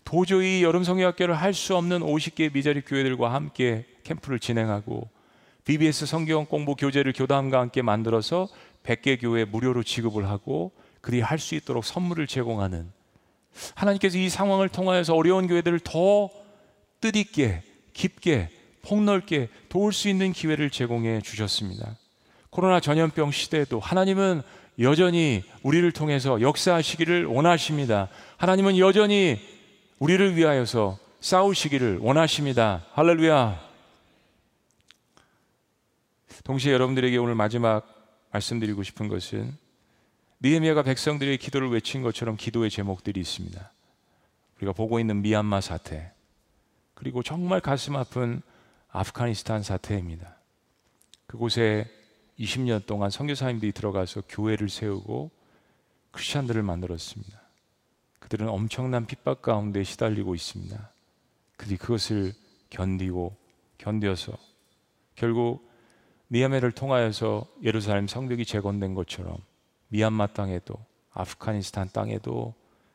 도저히 0.06 0.64
여름 0.64 0.84
성경학교를 0.84 1.36
할 1.36 1.54
수 1.54 1.76
없는 1.76 2.00
50개 2.00 2.54
미자립 2.54 2.86
교회들과 2.88 3.34
함께 3.34 3.86
캠프를 4.04 4.40
진행하고 4.40 5.10
BBS 5.66 6.06
성경 6.06 6.46
공부 6.46 6.76
교재를 6.76 7.12
교담과 7.12 7.60
함께 7.60 7.82
만들어서 7.82 8.48
100개 8.84 9.20
교회 9.20 9.46
무료로 9.46 9.84
지급을 9.84 10.30
하고 10.30 10.72
그들이 11.02 11.22
할 11.22 11.38
수 11.38 11.56
있도록 11.56 11.84
선물을 11.84 12.28
제공하는 12.28 12.92
하나님께서 13.74 14.18
이 14.18 14.30
상황을 14.30 14.70
통하여서 14.70 15.14
어려운 15.16 15.48
교회들을 15.48 15.80
더 15.80 16.30
뜻있게 17.02 17.64
깊게 17.94 18.50
폭넓게 18.84 19.50
도울 19.70 19.92
수 19.92 20.08
있는 20.08 20.32
기회를 20.34 20.70
제공해 20.70 21.20
주셨습니다. 21.22 21.98
코로나 22.52 22.80
전염병 22.80 23.32
시대에도 23.32 23.80
하나님은 23.80 24.44
여전히 24.80 25.44
우리를 25.64 25.90
통해서 25.92 26.42
역사하시기를 26.42 27.26
원하십니다. 27.26 28.10
하나님은 28.38 28.78
여전히 28.78 29.40
우리를 30.00 30.36
위하여서 30.36 31.00
싸우시기를 31.22 32.00
원하십니다. 32.00 32.86
할렐루야. 32.92 33.64
동시에 36.44 36.74
여러분들에게 36.74 37.18
오늘 37.18 37.36
마지막 37.36 37.88
말씀드리고 38.32 38.84
싶은 38.84 39.08
것은 39.08 39.58
니에미아가 40.44 40.84
백성들의 40.84 41.38
기도를 41.38 41.70
외친 41.70 42.04
것처럼 42.04 42.36
기도의 42.36 42.70
제목들이 42.70 43.20
있습니다. 43.22 43.72
우리가 44.58 44.74
보고 44.74 45.00
있는 45.00 45.22
미얀마 45.22 45.62
사태 45.62 46.12
그리고 46.94 47.24
정말 47.24 47.62
가슴 47.62 47.96
아픈 47.96 48.42
아프가니스탄 48.90 49.64
사태입니다. 49.64 50.38
그곳에 51.28 51.90
20년 52.40 52.86
동안 52.86 53.10
선교사님들이 53.10 53.72
들어가서 53.72 54.24
교회를 54.28 54.70
세우고 54.70 55.32
크리스천들을 56.12 56.62
만들었습니다. 56.64 57.42
그들은 58.20 58.50
엄청난 58.50 59.06
핍박 59.06 59.42
가운데 59.42 59.84
시달리고 59.84 60.36
있습니다. 60.36 60.92
그들이 61.58 61.78
그것을 61.78 62.34
견디고 62.70 63.36
견뎌서 63.78 64.34
결국 65.16 65.70
미얀마를 66.28 66.72
통하여서 66.72 67.46
예루살렘 67.64 68.08
성벽이 68.08 68.46
재건된 68.46 68.96
것처럼 68.96 69.38
미얀마 69.90 70.28
땅에도 70.28 70.76
아프가니스탄 71.14 71.90
땅에도 71.94 72.54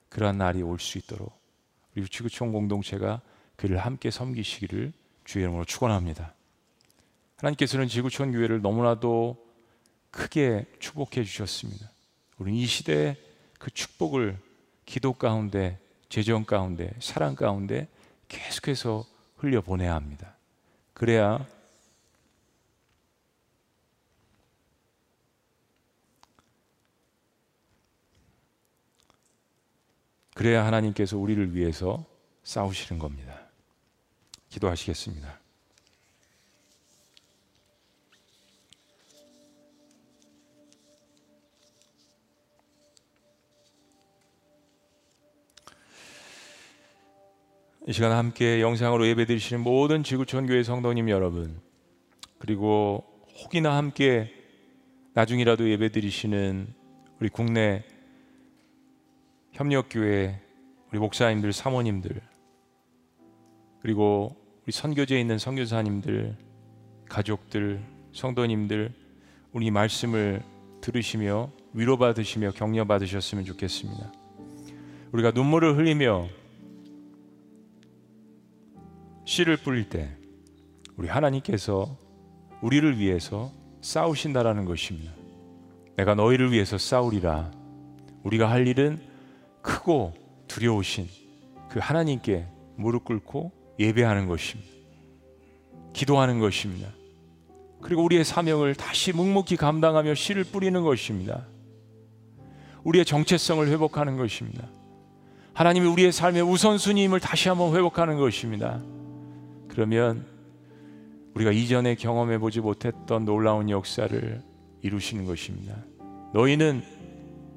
그러한 0.09 0.38
날이 0.38 0.62
올 0.62 0.78
수 0.78 0.99
있도록 0.99 1.32
우리 1.97 2.09
지구촌 2.09 2.53
공동체가 2.53 3.20
그를 3.57 3.78
함께 3.78 4.11
섬기시기를 4.11 4.93
주의 5.24 5.45
이름으로 5.45 5.64
축원합니다. 5.64 6.34
하나님께서는 7.41 7.88
지구촌 7.88 8.32
교회를 8.32 8.61
너무나도 8.61 9.36
크게 10.11 10.66
축복해 10.78 11.24
주셨습니다. 11.24 11.91
우리 12.38 12.61
이 12.61 12.66
시대에 12.66 13.16
그 13.59 13.70
축복을 13.70 14.38
기도 14.84 15.14
가운데, 15.14 15.78
재정 16.09 16.45
가운데, 16.45 16.93
사랑 17.01 17.34
가운데 17.34 17.88
계속해서 18.28 19.05
흘려 19.36 19.62
보내야 19.62 19.95
합니다. 19.95 20.36
그래야 20.93 21.47
그래야 30.34 30.64
하나님께서 30.64 31.18
우리를 31.18 31.55
위해서 31.55 32.05
싸우시는 32.45 32.99
겁니다. 32.99 33.49
기도하시겠습니다. 34.49 35.39
이 47.87 47.95
시간 47.95 48.12
함께 48.12 48.61
영상으로 48.61 49.07
예배드리시는 49.07 49.62
모든 49.62 50.03
지구촌 50.03 50.47
교회 50.47 50.62
성도님 50.62 51.09
여러분 51.09 51.59
그리고 52.39 53.03
혹이나 53.43 53.74
함께 53.74 54.31
나중이라도 55.14 55.70
예배드리시는 55.70 56.74
우리 57.20 57.28
국내 57.31 57.83
협력교회 59.53 60.39
우리 60.91 60.99
목사님들, 60.99 61.55
사모님들 61.55 62.20
그리고 63.81 64.37
우리 64.64 64.72
선교제에 64.72 65.18
있는 65.18 65.39
선교사님들, 65.39 66.37
가족들, 67.09 67.81
성도님들 68.12 68.93
우리 69.53 69.70
말씀을 69.70 70.43
들으시며 70.83 71.51
위로받으시며 71.72 72.53
격려받으셨으면 72.53 73.47
좋겠습니다. 73.47 74.12
우리가 75.12 75.31
눈물을 75.31 75.78
흘리며 75.78 76.28
씨를 79.31 79.59
뿌릴 79.59 79.89
때 79.89 80.11
우리 80.97 81.07
하나님께서 81.07 81.97
우리를 82.62 82.99
위해서 82.99 83.53
싸우신다라는 83.81 84.64
것입니다. 84.64 85.12
내가 85.97 86.16
너희를 86.16 86.51
위해서 86.51 86.78
싸우리라. 86.78 87.53
우리가 88.24 88.51
할 88.51 88.66
일은 88.66 88.99
크고 89.62 90.14
두려우신 90.49 91.07
그 91.68 91.78
하나님께 91.78 92.45
무릎 92.74 93.05
꿇고 93.05 93.53
예배하는 93.78 94.26
것입니다. 94.26 94.68
기도하는 95.93 96.41
것입니다. 96.41 96.89
그리고 97.83 98.03
우리의 98.03 98.24
사명을 98.24 98.74
다시 98.74 99.12
묵묵히 99.12 99.57
감당하며 99.57 100.16
씨를 100.16 100.43
뿌리는 100.43 100.83
것입니다. 100.83 101.47
우리의 102.83 103.05
정체성을 103.05 103.68
회복하는 103.68 104.16
것입니다. 104.16 104.66
하나님이 105.55 105.87
우리의 105.87 106.11
삶의 106.11 106.43
우선순위임을 106.43 107.20
다시 107.20 107.49
한번 107.49 107.76
회복하는 107.76 108.18
것입니다. 108.18 108.81
그러면 109.70 110.26
우리가 111.34 111.52
이전에 111.52 111.94
경험해 111.94 112.38
보지 112.38 112.60
못했던 112.60 113.24
놀라운 113.24 113.70
역사를 113.70 114.42
이루시는 114.82 115.26
것입니다. 115.26 115.76
너희는 116.34 116.82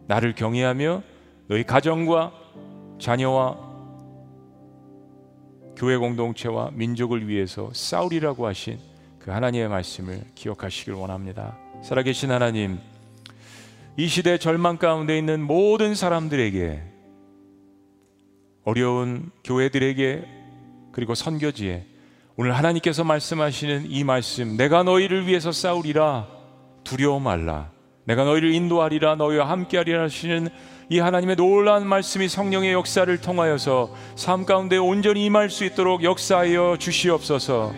나를 0.08 0.36
경외하며 0.36 1.02
너희 1.48 1.64
가정과 1.64 2.32
자녀와 3.00 3.74
교회 5.76 5.98
공동체와 5.98 6.72
민족을 6.74 7.28
위해서 7.28 7.72
싸우리라고 7.74 8.46
하신 8.46 8.78
그 9.18 9.32
하나님의 9.32 9.70
말씀을 9.70 10.22
기억하시길 10.36 10.94
원합니다. 10.94 11.58
살아계신 11.84 12.30
하나님, 12.30 12.78
이 13.98 14.08
시대 14.08 14.38
절망 14.38 14.78
가운데 14.78 15.18
있는 15.18 15.42
모든 15.42 15.96
사람들에게 15.96 16.84
어려운 18.66 19.32
교회들에게 19.44 20.26
그리고 20.92 21.16
선교지에 21.16 21.93
오늘 22.36 22.58
하나님께서 22.58 23.04
말씀하시는 23.04 23.86
이 23.90 24.04
말씀, 24.04 24.58
내가 24.58 24.82
너희를 24.82 25.28
위해서 25.28 25.52
싸우리라 25.52 26.26
두려워 26.84 27.20
말라. 27.20 27.70
내가 28.06 28.24
너희를 28.24 28.54
인도하리라 28.54 29.16
너희와 29.16 29.48
함께하리라 29.50 30.02
하시는 30.02 30.50
이 30.90 30.98
하나님의 30.98 31.36
놀라운 31.36 31.88
말씀이 31.88 32.28
성령의 32.28 32.74
역사를 32.74 33.16
통하여서 33.22 33.94
삶 34.16 34.46
가운데 34.46 34.78
온전히 34.78 35.26
임할 35.26 35.52
수 35.52 35.64
있도록 35.64 36.04
역사하여 36.04 36.78
주시옵소서. 36.80 37.72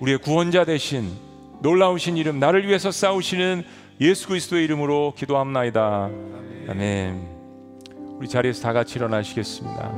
우리의 0.00 0.18
구원자 0.18 0.64
되신 0.64 1.10
놀라우신 1.62 2.18
이름 2.18 2.38
나를 2.38 2.68
위해서 2.68 2.90
싸우시는 2.90 3.64
예수 4.02 4.28
그리스도의 4.28 4.64
이름으로 4.64 5.14
기도합나이다. 5.16 6.10
아멘. 6.68 7.28
우리 8.18 8.28
자리에서 8.28 8.62
다 8.62 8.74
같이 8.74 8.98
일어나시겠습니다. 8.98 9.92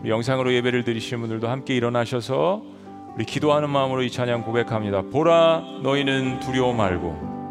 우리 0.00 0.08
영상으로 0.08 0.54
예배를 0.54 0.84
드리시는 0.84 1.20
분들도 1.20 1.48
함께 1.48 1.76
일어나셔서 1.76 2.62
우리 3.14 3.24
기도하는 3.26 3.68
마음으로 3.68 4.02
이 4.02 4.10
찬양 4.10 4.42
고백합니다. 4.42 5.02
보라 5.02 5.62
너희는 5.82 6.40
두려워 6.40 6.72
말고 6.72 7.41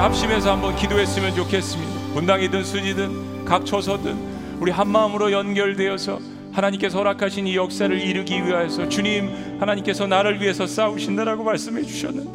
합심해서 0.00 0.52
한번 0.52 0.74
기도했으면 0.76 1.34
좋겠습니다. 1.34 2.14
분당이든 2.14 2.64
수지든 2.64 3.44
각 3.44 3.66
처소든 3.66 4.58
우리 4.58 4.70
한 4.70 4.88
마음으로 4.88 5.30
연결되어서 5.30 6.18
하나님께서 6.52 6.98
허락하신 6.98 7.46
이 7.46 7.54
역사를 7.54 7.94
이루기 8.00 8.42
위하여서 8.44 8.88
주님 8.88 9.58
하나님께서 9.60 10.06
나를 10.06 10.40
위해서 10.40 10.66
싸우신다라고 10.66 11.44
말씀해 11.44 11.82
주셨는데 11.82 12.30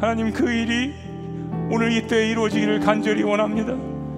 하나님 0.00 0.32
그 0.32 0.50
일이 0.52 0.94
오늘 1.68 1.90
이때 1.92 2.30
이루어지기를 2.30 2.78
간절히 2.78 3.24
원합니다. 3.24 3.74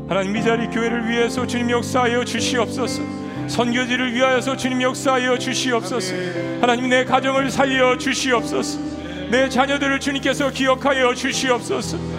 하나님 0.07 0.37
이 0.37 0.43
자리 0.43 0.67
교회를 0.69 1.09
위해서 1.09 1.47
주님 1.47 1.71
역사하여 1.71 2.25
주시옵소서. 2.27 3.03
선교지를 3.49 4.13
위하여서 4.13 4.59
주님 4.59 4.83
역사하여 4.83 5.39
주시옵소서. 5.39 6.15
하나님 6.61 6.91
내 6.91 7.07
가정을 7.07 7.51
살려 7.51 7.97
주시옵소서. 7.97 8.79
내 9.31 9.49
자녀들을 9.49 9.99
주님께서 9.99 10.51
기억하여 10.51 11.15
주시옵소서. 11.15 12.10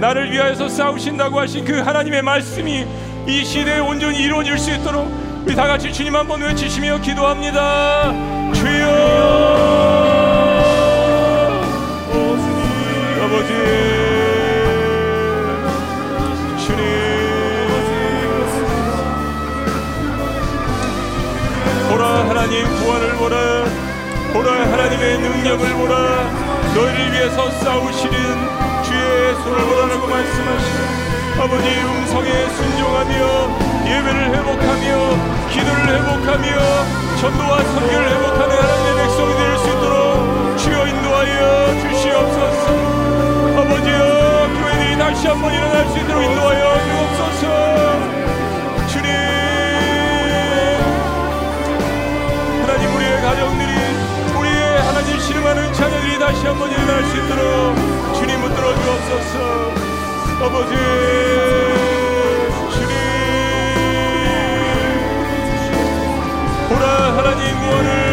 나를 0.00 0.30
위하여서 0.30 0.68
싸우신다고 0.68 1.40
하신 1.40 1.64
그 1.64 1.80
하나님의 1.80 2.22
말씀이 2.22 2.86
이 3.26 3.44
시대에 3.44 3.78
온전히 3.78 4.18
이루어질 4.18 4.58
수 4.58 4.70
있도록 4.72 5.10
우리 5.44 5.54
다 5.54 5.66
같이 5.66 5.92
주님 5.92 6.14
한번 6.14 6.42
외치시며 6.42 7.00
기도합니다. 7.00 8.12
주여! 8.52 9.86
하나님 22.46 22.64
구원을 22.76 23.12
보라. 23.16 23.64
보라 24.32 24.52
하나님의 24.72 25.18
능력을 25.18 25.72
보라. 25.74 26.30
너희를 26.74 27.12
위해서 27.12 27.50
싸우시는 27.50 28.12
주의 29.16 29.34
손을 29.36 29.64
보라라고 29.64 30.06
말씀하시고 30.06 31.40
아버지 31.40 31.66
음성에 31.80 32.48
순종하며 32.50 33.16
예배를 33.86 34.18
회복하며 34.34 35.48
기도를 35.50 35.88
회복하며 35.88 36.46
전도와 37.18 37.64
선교를 37.64 38.10
회복하는 38.10 38.56
하나님의 38.56 38.94
백성이 38.96 39.34
될 39.36 39.56
수 39.56 39.64
있도록 39.70 40.58
주여 40.58 40.86
인도하여 40.86 41.80
주시옵소서. 41.80 42.64
아버지여 43.58 44.48
교회들이 44.60 44.98
다시 44.98 45.28
한번 45.28 45.44
일어날 45.54 45.88
수 45.88 45.98
있도록 45.98 46.22
인도하여 46.22 46.62
주옵소서. 46.84 47.42
주님 48.88 49.08
하나님 52.60 52.94
우리의 52.96 53.22
가정들이 53.22 53.72
우리의 54.38 54.78
하나님 54.82 55.18
신음하는 55.20 55.72
자녀들이 55.72 56.05
다시 56.26 56.44
한번 56.44 56.68
일어날 56.68 57.04
수 57.04 57.16
있도록 57.18 57.76
주님 58.16 58.40
붙들어 58.40 58.74
주옵소서. 58.74 59.70
아버지 60.44 60.74
보라 66.68 67.16
하나님 67.16 67.56
구원을 67.60 68.05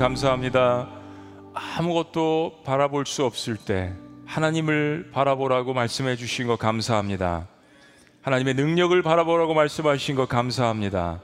감사합니다 0.00 0.88
아무것도 1.52 2.62
바라볼 2.64 3.04
수 3.04 3.24
없을 3.24 3.56
때 3.56 3.92
하나님을 4.24 5.10
바라보라고 5.12 5.74
말씀해 5.74 6.16
주신 6.16 6.46
거 6.46 6.56
감사합니다 6.56 7.46
하나님의 8.22 8.54
능력을 8.54 9.00
바라보라고 9.02 9.54
말씀하신 9.54 10.14
것 10.14 10.28
감사합니다. 10.28 11.20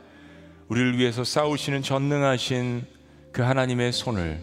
우리를 0.69 0.99
위해서 0.99 1.25
싸우시는 1.25 1.83
전능하신 1.83 2.87
그 3.33 3.43
하나님의 3.43 3.93
손을 3.93 4.41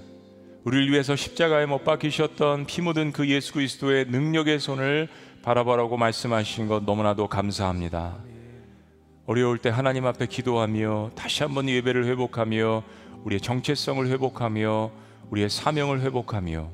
우리를 0.64 0.92
위해서 0.92 1.16
십자가에 1.16 1.66
못 1.66 1.84
박히셨던 1.84 2.66
피 2.68 2.82
묻은 2.82 3.12
그 3.12 3.28
예수 3.28 3.54
그리스도의 3.54 4.06
능력의 4.06 4.60
손을 4.60 5.10
바라보라고 5.42 5.98
말씀하신 5.98 6.68
것 6.68 6.84
너무나도 6.84 7.28
감사합니다. 7.28 8.18
어려울 9.26 9.58
때 9.58 9.70
하나님 9.70 10.06
앞에 10.06 10.28
기도하며 10.28 11.12
다시 11.16 11.44
한번 11.44 11.70
예배를 11.70 12.06
회복하며 12.06 12.84
우리의 13.24 13.42
정체성을 13.42 14.08
회복하며 14.08 14.92
우리의 15.32 15.50
사명을 15.50 16.02
회복하며 16.02 16.70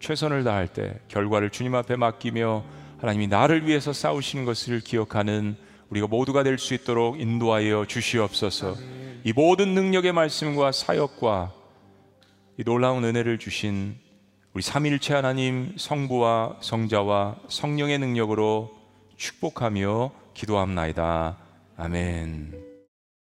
최선을 0.00 0.44
다할 0.44 0.68
때 0.68 0.94
결과를 1.08 1.50
주님 1.50 1.74
앞에 1.74 1.96
맡기며 1.96 2.64
하나님이 2.98 3.28
나를 3.28 3.66
위해서 3.66 3.92
싸우시는 3.92 4.44
것을 4.44 4.80
기억하는 4.80 5.56
우리가 5.90 6.06
모두가 6.06 6.42
될 6.42 6.58
수 6.58 6.74
있도록 6.74 7.20
인도하여 7.20 7.84
주시옵소서. 7.86 8.76
이 9.24 9.32
모든 9.32 9.74
능력의 9.74 10.12
말씀과 10.12 10.72
사역과 10.72 11.52
이 12.58 12.64
놀라운 12.64 13.04
은혜를 13.04 13.38
주신 13.38 13.96
우리 14.52 14.62
삼일체 14.62 15.14
하나님 15.14 15.74
성부와 15.76 16.58
성자와 16.60 17.36
성령의 17.48 17.98
능력으로 17.98 18.70
축복하며 19.16 20.12
기도합나이다. 20.34 21.36
아멘. 21.76 22.69